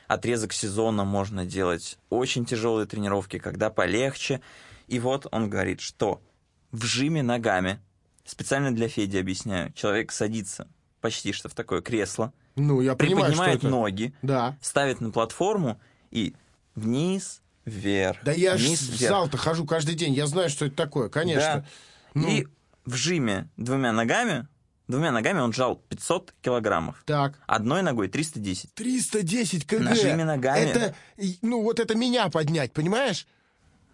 отрезок 0.08 0.54
сезона 0.54 1.04
можно 1.04 1.44
делать 1.44 1.98
очень 2.08 2.46
тяжелые 2.46 2.86
тренировки, 2.86 3.38
когда 3.38 3.68
полегче. 3.68 4.40
И 4.88 4.98
вот 4.98 5.26
он 5.30 5.50
говорит, 5.50 5.82
что 5.82 6.22
в 6.70 6.86
жиме 6.86 7.22
ногами, 7.22 7.80
специально 8.24 8.74
для 8.74 8.88
Феди 8.88 9.18
объясняю, 9.18 9.74
человек 9.74 10.10
садится 10.10 10.68
почти 11.02 11.32
что 11.32 11.50
в 11.50 11.54
такое 11.54 11.82
кресло, 11.82 12.32
ну, 12.56 12.80
я 12.80 12.94
понимаю, 12.94 13.26
приподнимает 13.26 13.58
что 13.58 13.68
это... 13.68 13.76
ноги, 13.76 14.14
да. 14.22 14.56
ставит 14.60 15.00
на 15.00 15.10
платформу 15.10 15.80
и 16.10 16.34
вниз, 16.74 17.40
вверх. 17.64 18.18
Да 18.24 18.32
я 18.32 18.54
вниз, 18.54 18.80
в 18.80 18.92
вверх. 18.92 19.10
зал-то 19.10 19.36
хожу 19.36 19.64
каждый 19.66 19.94
день, 19.94 20.14
я 20.14 20.26
знаю, 20.26 20.50
что 20.50 20.66
это 20.66 20.76
такое, 20.76 21.08
конечно. 21.08 21.64
Да. 21.64 21.64
Ну. 22.14 22.28
И 22.28 22.46
в 22.84 22.94
жиме 22.94 23.48
двумя 23.56 23.92
ногами, 23.92 24.48
двумя 24.88 25.12
ногами 25.12 25.40
он 25.40 25.52
жал 25.52 25.76
500 25.88 26.34
килограммов. 26.42 27.02
Так. 27.06 27.38
Одной 27.46 27.82
ногой 27.82 28.08
310. 28.08 28.74
310 28.74 29.66
кг. 29.66 29.80
Нажими 29.80 30.22
ногами. 30.22 30.64
Это, 30.64 30.94
ну, 31.40 31.62
вот 31.62 31.80
это 31.80 31.94
меня 31.94 32.28
поднять, 32.28 32.72
понимаешь? 32.72 33.26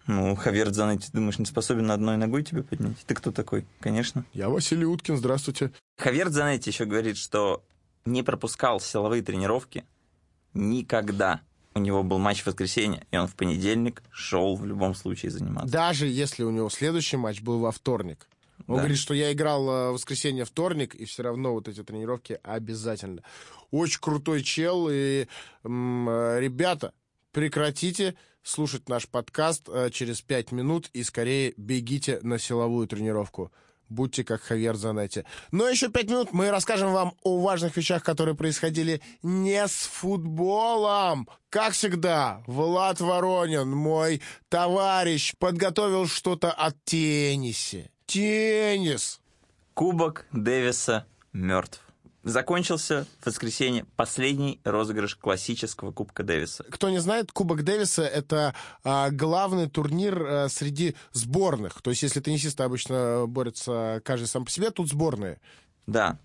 Ну, 0.07 0.35
Хавьер 0.35 0.71
Дзанетти, 0.71 1.05
ты 1.05 1.17
думаешь, 1.17 1.37
не 1.37 1.45
способен 1.45 1.85
на 1.85 1.93
одной 1.93 2.17
ногой 2.17 2.43
тебя 2.43 2.63
поднять? 2.63 2.97
Ты 3.05 3.13
кто 3.13 3.31
такой? 3.31 3.67
Конечно. 3.79 4.25
Я 4.33 4.49
Василий 4.49 4.85
Уткин, 4.85 5.17
здравствуйте. 5.17 5.71
Хавьер 5.99 6.29
Дзанетти 6.29 6.71
еще 6.71 6.85
говорит, 6.85 7.15
что 7.15 7.63
не 8.05 8.23
пропускал 8.23 8.79
силовые 8.79 9.21
тренировки 9.21 9.85
никогда. 10.53 11.41
У 11.75 11.79
него 11.79 12.03
был 12.03 12.17
матч 12.17 12.41
в 12.41 12.47
воскресенье, 12.47 13.05
и 13.11 13.17
он 13.17 13.27
в 13.27 13.35
понедельник 13.35 14.01
шел 14.11 14.55
в 14.55 14.65
любом 14.65 14.95
случае 14.95 15.31
заниматься. 15.31 15.71
Даже 15.71 16.07
если 16.07 16.43
у 16.43 16.49
него 16.49 16.69
следующий 16.69 17.17
матч 17.17 17.41
был 17.41 17.59
во 17.59 17.71
вторник. 17.71 18.27
Он 18.67 18.75
да. 18.75 18.81
говорит, 18.81 18.97
что 18.97 19.13
я 19.13 19.31
играл 19.31 19.65
в 19.65 19.93
воскресенье, 19.93 20.45
вторник, 20.45 20.93
и 20.95 21.05
все 21.05 21.23
равно 21.23 21.53
вот 21.53 21.67
эти 21.67 21.83
тренировки 21.83 22.39
обязательно. 22.43 23.23
Очень 23.71 24.01
крутой 24.01 24.43
чел, 24.43 24.89
и 24.91 25.27
м, 25.63 26.09
ребята, 26.37 26.93
прекратите 27.31 28.15
слушать 28.43 28.89
наш 28.89 29.07
подкаст 29.07 29.69
э, 29.69 29.89
через 29.91 30.21
пять 30.21 30.51
минут 30.51 30.89
и 30.93 31.03
скорее 31.03 31.53
бегите 31.55 32.19
на 32.21 32.39
силовую 32.39 32.87
тренировку. 32.87 33.51
Будьте 33.89 34.23
как 34.23 34.41
Хавьер 34.41 34.75
Занетти. 34.75 35.23
Но 35.51 35.67
еще 35.67 35.89
пять 35.89 36.07
минут 36.09 36.31
мы 36.31 36.51
расскажем 36.51 36.93
вам 36.93 37.15
о 37.23 37.41
важных 37.41 37.75
вещах, 37.75 38.03
которые 38.03 38.35
происходили 38.35 39.01
не 39.23 39.67
с 39.67 39.87
футболом. 39.87 41.27
Как 41.49 41.73
всегда, 41.73 42.43
Влад 42.45 43.01
Воронин, 43.01 43.69
мой 43.69 44.21
товарищ, 44.47 45.33
подготовил 45.37 46.07
что-то 46.07 46.51
от 46.51 46.75
теннисе. 46.83 47.89
Теннис! 48.05 49.19
Кубок 49.73 50.25
Дэвиса 50.31 51.05
мертв 51.33 51.81
закончился 52.23 53.05
в 53.21 53.27
воскресенье 53.27 53.85
последний 53.95 54.59
розыгрыш 54.63 55.15
классического 55.15 55.91
Кубка 55.91 56.23
Дэвиса. 56.23 56.65
Кто 56.69 56.89
не 56.89 56.99
знает, 56.99 57.31
Кубок 57.31 57.63
Дэвиса— 57.63 58.03
это 58.03 58.53
а, 58.83 59.09
главный 59.09 59.69
турнир 59.69 60.21
а, 60.21 60.49
среди 60.49 60.95
сборных. 61.11 61.81
То 61.81 61.91
есть 61.91 62.03
если 62.03 62.19
теннисисты 62.19 62.63
обычно 62.63 63.25
борются 63.27 64.01
каждый 64.03 64.25
сам 64.27 64.45
по 64.45 64.51
себе, 64.51 64.71
тут 64.71 64.89
сборные. 64.89 65.39
Да. 65.87 66.19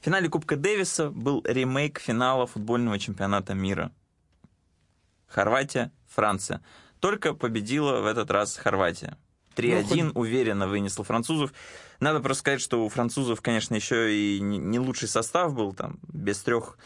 В 0.00 0.04
финале 0.04 0.28
Кубка 0.28 0.56
Дэвиса 0.56 1.10
был 1.10 1.42
ремейк 1.44 1.98
финала 1.98 2.46
футбольного 2.46 2.98
чемпионата 2.98 3.54
мира. 3.54 3.92
Хорватия, 5.26 5.92
Франция. 6.08 6.62
Только 7.00 7.34
победила 7.34 8.00
в 8.00 8.06
этот 8.06 8.30
раз 8.30 8.56
Хорватия. 8.56 9.16
3-1 9.56 10.04
ну, 10.04 10.10
уверенно 10.20 10.66
вынесла 10.66 11.04
французов. 11.04 11.52
Надо 12.02 12.18
просто 12.18 12.40
сказать, 12.40 12.60
что 12.60 12.84
у 12.84 12.88
французов, 12.88 13.40
конечно, 13.42 13.76
еще 13.76 14.12
и 14.12 14.40
не 14.40 14.80
лучший 14.80 15.06
состав 15.06 15.54
был, 15.54 15.72
там, 15.72 16.00
без 16.12 16.42
трех 16.42 16.76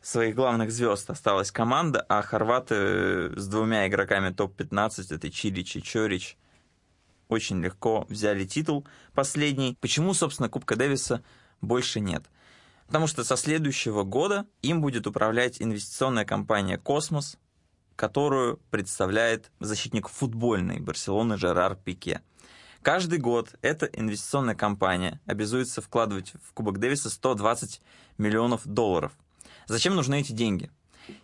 своих 0.00 0.36
главных 0.36 0.70
звезд 0.70 1.10
осталась 1.10 1.50
команда, 1.50 2.06
а 2.08 2.22
хорваты 2.22 3.36
с 3.36 3.48
двумя 3.48 3.88
игроками 3.88 4.32
топ-15, 4.32 5.12
это 5.12 5.28
Чилич 5.28 5.74
и 5.74 5.82
Чорич, 5.82 6.36
очень 7.26 7.60
легко 7.60 8.06
взяли 8.08 8.44
титул 8.44 8.86
последний. 9.12 9.76
Почему, 9.80 10.14
собственно, 10.14 10.48
Кубка 10.48 10.76
Дэвиса 10.76 11.24
больше 11.60 11.98
нет? 11.98 12.22
Потому 12.86 13.08
что 13.08 13.24
со 13.24 13.36
следующего 13.36 14.04
года 14.04 14.46
им 14.62 14.82
будет 14.82 15.08
управлять 15.08 15.60
инвестиционная 15.60 16.24
компания 16.24 16.78
«Космос», 16.78 17.38
которую 17.96 18.60
представляет 18.70 19.50
защитник 19.58 20.06
футбольной 20.06 20.78
Барселоны 20.78 21.36
Жерар 21.36 21.74
Пике. 21.74 22.22
Каждый 22.88 23.18
год 23.18 23.54
эта 23.60 23.84
инвестиционная 23.84 24.54
компания 24.54 25.20
обязуется 25.26 25.82
вкладывать 25.82 26.32
в 26.42 26.54
Кубок 26.54 26.78
Дэвиса 26.78 27.10
120 27.10 27.82
миллионов 28.16 28.66
долларов. 28.66 29.12
Зачем 29.66 29.94
нужны 29.94 30.22
эти 30.22 30.32
деньги? 30.32 30.70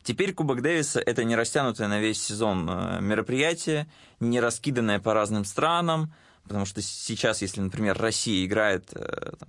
Теперь 0.02 0.34
Кубок 0.34 0.60
Дэвиса— 0.60 1.00
это 1.06 1.24
не 1.24 1.34
растянутое 1.34 1.88
на 1.88 2.00
весь 2.00 2.22
сезон 2.22 2.68
э, 2.68 3.00
мероприятие, 3.00 3.90
не 4.20 4.40
раскиданное 4.40 4.98
по 5.00 5.14
разным 5.14 5.46
странам, 5.46 6.12
потому 6.42 6.66
что 6.66 6.82
сейчас, 6.82 7.40
если, 7.40 7.62
например, 7.62 7.96
Россия 7.96 8.44
играет 8.44 8.90
э, 8.92 9.32
там, 9.38 9.48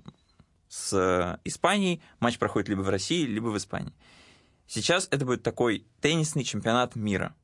с 0.70 1.38
Испанией, 1.44 2.02
матч 2.22 2.40
проходит 2.40 2.70
либо 2.70 2.80
в 2.80 2.90
России, 2.90 3.26
либо 3.26 3.48
в 3.48 3.58
Испании. 3.58 3.92
Сейчас 4.68 5.10
это 5.12 5.26
будет 5.26 5.44
такой 5.44 5.86
теннисный 6.00 6.46
чемпионат 6.46 6.96
мира. 6.96 7.36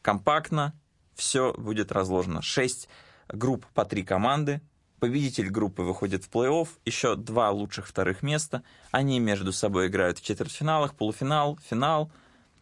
Компактно 0.00 0.72
все 1.14 1.52
будет 1.52 1.92
разложено. 1.92 2.40
Шесть 2.40 2.88
групп 3.32 3.66
по 3.74 3.84
три 3.84 4.02
команды. 4.02 4.60
Победитель 5.00 5.50
группы 5.50 5.82
выходит 5.82 6.24
в 6.24 6.30
плей-офф. 6.30 6.68
Еще 6.84 7.16
два 7.16 7.50
лучших 7.50 7.88
вторых 7.88 8.22
места. 8.22 8.62
Они 8.92 9.18
между 9.18 9.52
собой 9.52 9.88
играют 9.88 10.18
в 10.18 10.22
четвертьфиналах, 10.24 10.94
полуфинал, 10.94 11.58
финал. 11.68 12.12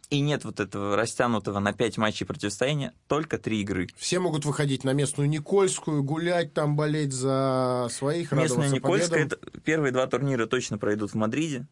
И 0.08 0.20
нет 0.20 0.44
вот 0.44 0.58
этого 0.58 0.96
растянутого 0.96 1.60
на 1.60 1.72
пять 1.72 1.96
матчей 1.96 2.26
противостояния, 2.26 2.92
только 3.06 3.38
три 3.38 3.60
игры. 3.60 3.88
Все 3.96 4.18
могут 4.18 4.44
выходить 4.44 4.82
на 4.82 4.92
местную 4.92 5.28
Никольскую, 5.28 6.02
гулять 6.02 6.52
там, 6.52 6.74
болеть 6.74 7.12
за 7.12 7.86
своих, 7.92 8.32
Местная 8.32 8.70
Никольская, 8.70 9.26
это, 9.26 9.36
первые 9.60 9.92
два 9.92 10.08
турнира 10.08 10.46
точно 10.46 10.78
пройдут 10.78 11.12
в 11.12 11.14
Мадриде. 11.14 11.68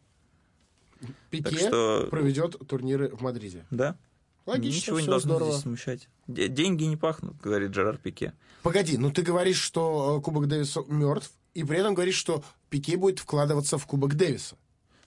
Пике 1.29 1.57
что... 1.57 2.07
проведет 2.09 2.57
турниры 2.65 3.09
в 3.09 3.21
Мадриде. 3.21 3.65
Да. 3.71 3.97
Логично, 4.49 4.77
Ничего 4.77 4.99
не 4.99 5.05
должно 5.07 5.35
здорово. 5.35 5.51
здесь 5.51 5.61
смущать. 5.61 6.09
Деньги 6.27 6.83
не 6.85 6.97
пахнут, 6.97 7.37
говорит 7.39 7.73
Жерар 7.73 7.97
Пике. 7.97 8.33
Погоди, 8.63 8.97
ну 8.97 9.11
ты 9.11 9.21
говоришь, 9.21 9.59
что 9.59 10.17
э, 10.17 10.21
Кубок 10.23 10.47
Дэвиса 10.47 10.81
мертв, 10.87 11.31
и 11.53 11.63
при 11.63 11.77
этом 11.77 11.93
говоришь, 11.93 12.15
что 12.15 12.43
Пике 12.69 12.97
будет 12.97 13.19
вкладываться 13.19 13.77
в 13.77 13.85
Кубок 13.85 14.15
Дэвиса. 14.15 14.57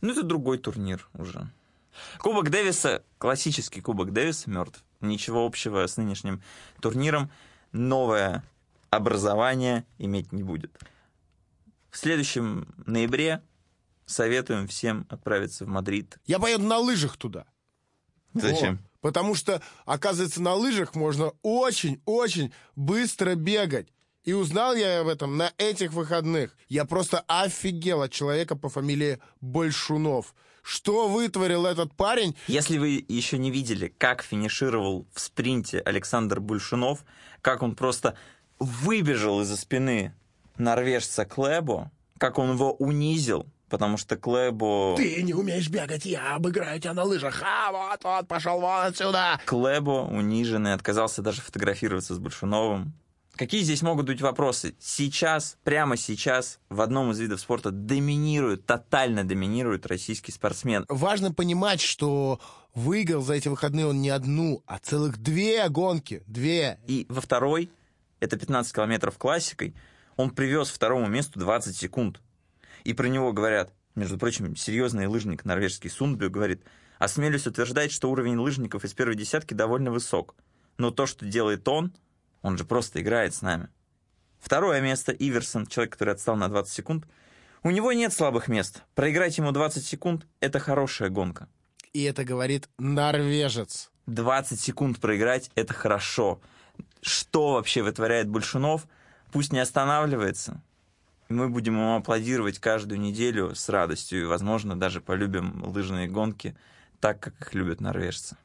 Ну 0.00 0.12
это 0.12 0.22
другой 0.22 0.58
турнир 0.58 1.08
уже. 1.14 1.50
Кубок 2.18 2.50
Дэвиса, 2.50 3.02
классический 3.18 3.80
Кубок 3.80 4.12
Дэвиса 4.12 4.48
мертв. 4.48 4.84
Ничего 5.00 5.44
общего 5.44 5.86
с 5.86 5.96
нынешним 5.96 6.40
турниром. 6.80 7.30
Новое 7.72 8.44
образование 8.90 9.84
иметь 9.98 10.32
не 10.32 10.42
будет. 10.42 10.70
В 11.90 11.96
следующем 11.98 12.72
ноябре 12.86 13.42
советуем 14.06 14.68
всем 14.68 15.06
отправиться 15.08 15.64
в 15.64 15.68
Мадрид. 15.68 16.18
Я 16.26 16.38
поеду 16.38 16.64
на 16.64 16.78
лыжах 16.78 17.16
туда. 17.16 17.46
Зачем? 18.34 18.74
О, 18.74 18.91
потому 19.02 19.34
что, 19.34 19.60
оказывается, 19.84 20.40
на 20.40 20.54
лыжах 20.54 20.94
можно 20.94 21.32
очень-очень 21.42 22.54
быстро 22.74 23.34
бегать. 23.34 23.88
И 24.24 24.32
узнал 24.32 24.74
я 24.74 25.00
об 25.00 25.08
этом 25.08 25.36
на 25.36 25.52
этих 25.58 25.92
выходных. 25.92 26.56
Я 26.68 26.84
просто 26.84 27.24
офигел 27.26 28.02
от 28.02 28.12
человека 28.12 28.56
по 28.56 28.68
фамилии 28.68 29.18
Большунов. 29.40 30.34
Что 30.62 31.08
вытворил 31.08 31.66
этот 31.66 31.92
парень? 31.94 32.36
Если 32.46 32.78
вы 32.78 33.04
еще 33.08 33.36
не 33.36 33.50
видели, 33.50 33.92
как 33.98 34.22
финишировал 34.22 35.08
в 35.12 35.20
спринте 35.20 35.80
Александр 35.80 36.38
Большунов, 36.38 37.04
как 37.40 37.64
он 37.64 37.74
просто 37.74 38.16
выбежал 38.60 39.40
из-за 39.40 39.56
спины 39.56 40.14
норвежца 40.56 41.24
Клебо, 41.24 41.90
как 42.18 42.38
он 42.38 42.52
его 42.52 42.74
унизил, 42.74 43.46
потому 43.72 43.96
что 43.96 44.16
Клэбо... 44.18 44.94
Ты 44.98 45.22
не 45.22 45.32
умеешь 45.32 45.70
бегать, 45.70 46.04
я 46.04 46.34
обыграю 46.34 46.78
тебя 46.78 46.92
на 46.92 47.04
лыжах. 47.04 47.42
А, 47.42 47.72
вот, 47.72 48.04
вот, 48.04 48.28
пошел 48.28 48.60
вон 48.60 48.84
отсюда. 48.84 49.40
Клэбо 49.46 50.06
униженный, 50.10 50.74
отказался 50.74 51.22
даже 51.22 51.40
фотографироваться 51.40 52.14
с 52.14 52.18
Большуновым. 52.18 52.92
Какие 53.34 53.62
здесь 53.62 53.80
могут 53.80 54.08
быть 54.08 54.20
вопросы? 54.20 54.74
Сейчас, 54.78 55.56
прямо 55.64 55.96
сейчас, 55.96 56.60
в 56.68 56.82
одном 56.82 57.12
из 57.12 57.18
видов 57.18 57.40
спорта 57.40 57.70
доминирует, 57.70 58.66
тотально 58.66 59.24
доминирует 59.24 59.86
российский 59.86 60.32
спортсмен. 60.32 60.84
Важно 60.90 61.32
понимать, 61.32 61.80
что 61.80 62.40
выиграл 62.74 63.22
за 63.22 63.32
эти 63.32 63.48
выходные 63.48 63.86
он 63.86 64.02
не 64.02 64.10
одну, 64.10 64.62
а 64.66 64.80
целых 64.80 65.16
две 65.16 65.66
гонки. 65.70 66.22
Две. 66.26 66.78
И 66.86 67.06
во 67.08 67.22
второй, 67.22 67.70
это 68.20 68.36
15 68.36 68.74
километров 68.74 69.16
классикой, 69.16 69.74
он 70.16 70.28
привез 70.28 70.68
второму 70.68 71.06
месту 71.06 71.40
20 71.40 71.74
секунд. 71.74 72.20
И 72.84 72.92
про 72.94 73.06
него 73.06 73.32
говорят, 73.32 73.72
между 73.94 74.18
прочим, 74.18 74.56
серьезный 74.56 75.06
лыжник 75.06 75.44
норвежский 75.44 75.90
Сундбю 75.90 76.30
говорит, 76.30 76.62
осмелюсь 76.98 77.46
утверждать, 77.46 77.92
что 77.92 78.10
уровень 78.10 78.38
лыжников 78.38 78.84
из 78.84 78.94
первой 78.94 79.14
десятки 79.14 79.54
довольно 79.54 79.90
высок. 79.90 80.34
Но 80.78 80.90
то, 80.90 81.06
что 81.06 81.26
делает 81.26 81.68
он, 81.68 81.92
он 82.40 82.58
же 82.58 82.64
просто 82.64 83.00
играет 83.00 83.34
с 83.34 83.42
нами. 83.42 83.68
Второе 84.40 84.80
место 84.80 85.12
Иверсон, 85.12 85.66
человек, 85.66 85.92
который 85.92 86.14
отстал 86.14 86.36
на 86.36 86.48
20 86.48 86.72
секунд. 86.72 87.06
У 87.62 87.70
него 87.70 87.92
нет 87.92 88.12
слабых 88.12 88.48
мест. 88.48 88.82
Проиграть 88.94 89.38
ему 89.38 89.52
20 89.52 89.84
секунд— 89.84 90.26
это 90.40 90.58
хорошая 90.58 91.10
гонка. 91.10 91.48
И 91.92 92.02
это 92.02 92.24
говорит 92.24 92.68
норвежец. 92.78 93.90
20 94.06 94.58
секунд 94.58 94.98
проиграть— 94.98 95.50
это 95.54 95.74
хорошо. 95.74 96.40
Что 97.02 97.52
вообще 97.52 97.82
вытворяет 97.82 98.28
Большунов? 98.28 98.86
Пусть 99.30 99.52
не 99.52 99.60
останавливается. 99.60 100.62
Мы 101.32 101.48
будем 101.48 101.74
ему 101.74 101.96
аплодировать 101.96 102.58
каждую 102.58 103.00
неделю 103.00 103.54
с 103.54 103.68
радостью 103.68 104.22
и, 104.22 104.24
возможно, 104.24 104.78
даже 104.78 105.00
полюбим 105.00 105.64
лыжные 105.64 106.08
гонки 106.08 106.56
так, 107.00 107.20
как 107.20 107.40
их 107.40 107.54
любят 107.54 107.80
норвежцы. 107.80 108.36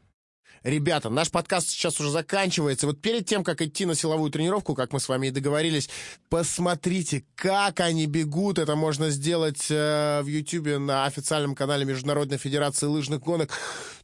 Ребята, 0.63 1.09
наш 1.09 1.29
подкаст 1.29 1.69
сейчас 1.69 1.99
уже 1.99 2.09
заканчивается. 2.09 2.87
Вот 2.87 2.99
перед 2.99 3.25
тем, 3.25 3.43
как 3.43 3.61
идти 3.61 3.85
на 3.85 3.95
силовую 3.95 4.31
тренировку, 4.31 4.75
как 4.75 4.91
мы 4.91 4.99
с 4.99 5.07
вами 5.07 5.27
и 5.27 5.31
договорились, 5.31 5.89
посмотрите, 6.29 7.23
как 7.35 7.79
они 7.79 8.07
бегут. 8.07 8.57
Это 8.57 8.75
можно 8.75 9.09
сделать 9.09 9.67
э, 9.69 10.21
в 10.23 10.27
YouTube 10.27 10.79
на 10.79 11.05
официальном 11.05 11.55
канале 11.55 11.85
Международной 11.85 12.37
Федерации 12.37 12.87
лыжных 12.87 13.21
гонок. 13.21 13.51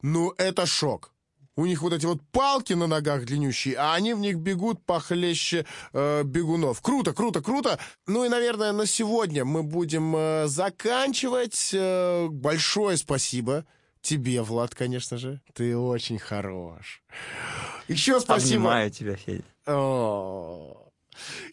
Ну, 0.02 0.34
это 0.38 0.66
шок. 0.66 1.13
У 1.56 1.66
них 1.66 1.82
вот 1.84 1.94
эти 1.94 2.06
вот 2.06 2.20
палки 2.32 2.74
на 2.74 2.88
ногах 2.88 3.26
длиннющие, 3.26 3.76
а 3.78 3.94
они 3.94 4.14
в 4.14 4.20
них 4.20 4.38
бегут 4.38 4.84
похлеще 4.86 5.66
э, 5.94 6.24
бегунов. 6.24 6.82
Круто, 6.82 7.14
круто, 7.14 7.42
круто. 7.42 7.80
Ну 8.08 8.26
и, 8.26 8.30
наверное, 8.30 8.72
на 8.72 8.88
сегодня 8.88 9.46
мы 9.46 9.62
будем 9.62 10.16
э, 10.16 10.48
заканчивать. 10.48 11.70
Э, 11.74 12.28
большое 12.30 12.98
спасибо 12.98 13.66
тебе, 14.02 14.42
Влад, 14.42 14.74
конечно 14.74 15.18
же. 15.18 15.42
Ты 15.54 15.78
очень 15.78 16.18
хорош. 16.18 17.04
Еще 17.88 18.20
спасибо. 18.20 18.56
Обнимаю 18.56 18.92
тебя, 18.92 19.16
Федя. 19.16 19.44
О, 19.66 20.92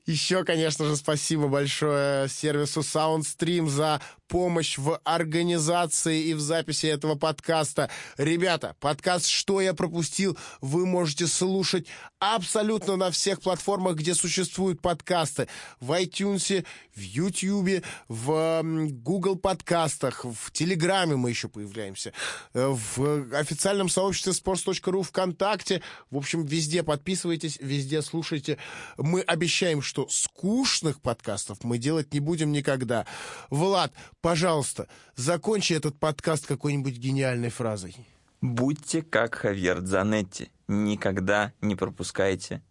Еще, 0.06 0.44
конечно 0.44 0.84
же, 0.86 0.96
спасибо 0.96 1.48
большое 1.48 2.28
сервису 2.28 2.80
SoundStream 2.80 3.68
за 3.68 4.00
помощь 4.30 4.78
в 4.78 5.00
организации 5.02 6.22
и 6.22 6.34
в 6.34 6.40
записи 6.40 6.86
этого 6.86 7.16
подкаста. 7.16 7.90
Ребята, 8.16 8.76
подкаст 8.78 9.26
«Что 9.26 9.60
я 9.60 9.74
пропустил» 9.74 10.38
вы 10.60 10.86
можете 10.86 11.26
слушать 11.26 11.88
абсолютно 12.20 12.96
на 12.96 13.10
всех 13.10 13.40
платформах, 13.40 13.96
где 13.96 14.14
существуют 14.14 14.80
подкасты. 14.80 15.48
В 15.80 15.90
iTunes, 16.00 16.64
в 16.94 17.00
YouTube, 17.00 17.84
в 18.08 18.62
Google 19.02 19.36
подкастах, 19.36 20.24
в 20.24 20.52
Телеграме 20.52 21.16
мы 21.16 21.30
еще 21.30 21.48
появляемся, 21.48 22.12
э, 22.54 22.68
в 22.68 23.34
официальном 23.34 23.88
сообществе 23.88 24.32
sports.ru 24.32 25.02
ВКонтакте. 25.02 25.82
В 26.10 26.16
общем, 26.16 26.46
везде 26.46 26.84
подписывайтесь, 26.84 27.58
везде 27.60 28.00
слушайте. 28.00 28.58
Мы 28.96 29.22
обещаем, 29.22 29.82
что 29.82 30.06
скучных 30.08 31.00
подкастов 31.00 31.64
мы 31.64 31.78
делать 31.78 32.14
не 32.14 32.20
будем 32.20 32.52
никогда. 32.52 33.06
Влад, 33.48 33.92
пожалуйста, 34.20 34.88
закончи 35.16 35.72
этот 35.72 35.98
подкаст 35.98 36.46
какой-нибудь 36.46 36.96
гениальной 36.96 37.50
фразой. 37.50 37.96
Будьте 38.40 39.02
как 39.02 39.34
Хавьер 39.34 39.80
Дзанетти. 39.80 40.50
Никогда 40.68 41.52
не 41.60 41.76
пропускайте 41.76 42.62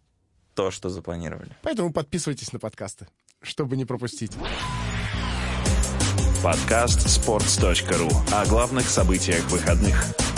то, 0.54 0.70
что 0.70 0.88
запланировали. 0.88 1.56
Поэтому 1.62 1.92
подписывайтесь 1.92 2.52
на 2.52 2.58
подкасты, 2.58 3.06
чтобы 3.40 3.76
не 3.76 3.84
пропустить. 3.84 4.32
Подкаст 6.42 7.06
sports.ru 7.06 8.10
о 8.32 8.46
главных 8.46 8.88
событиях 8.88 9.48
выходных. 9.50 10.29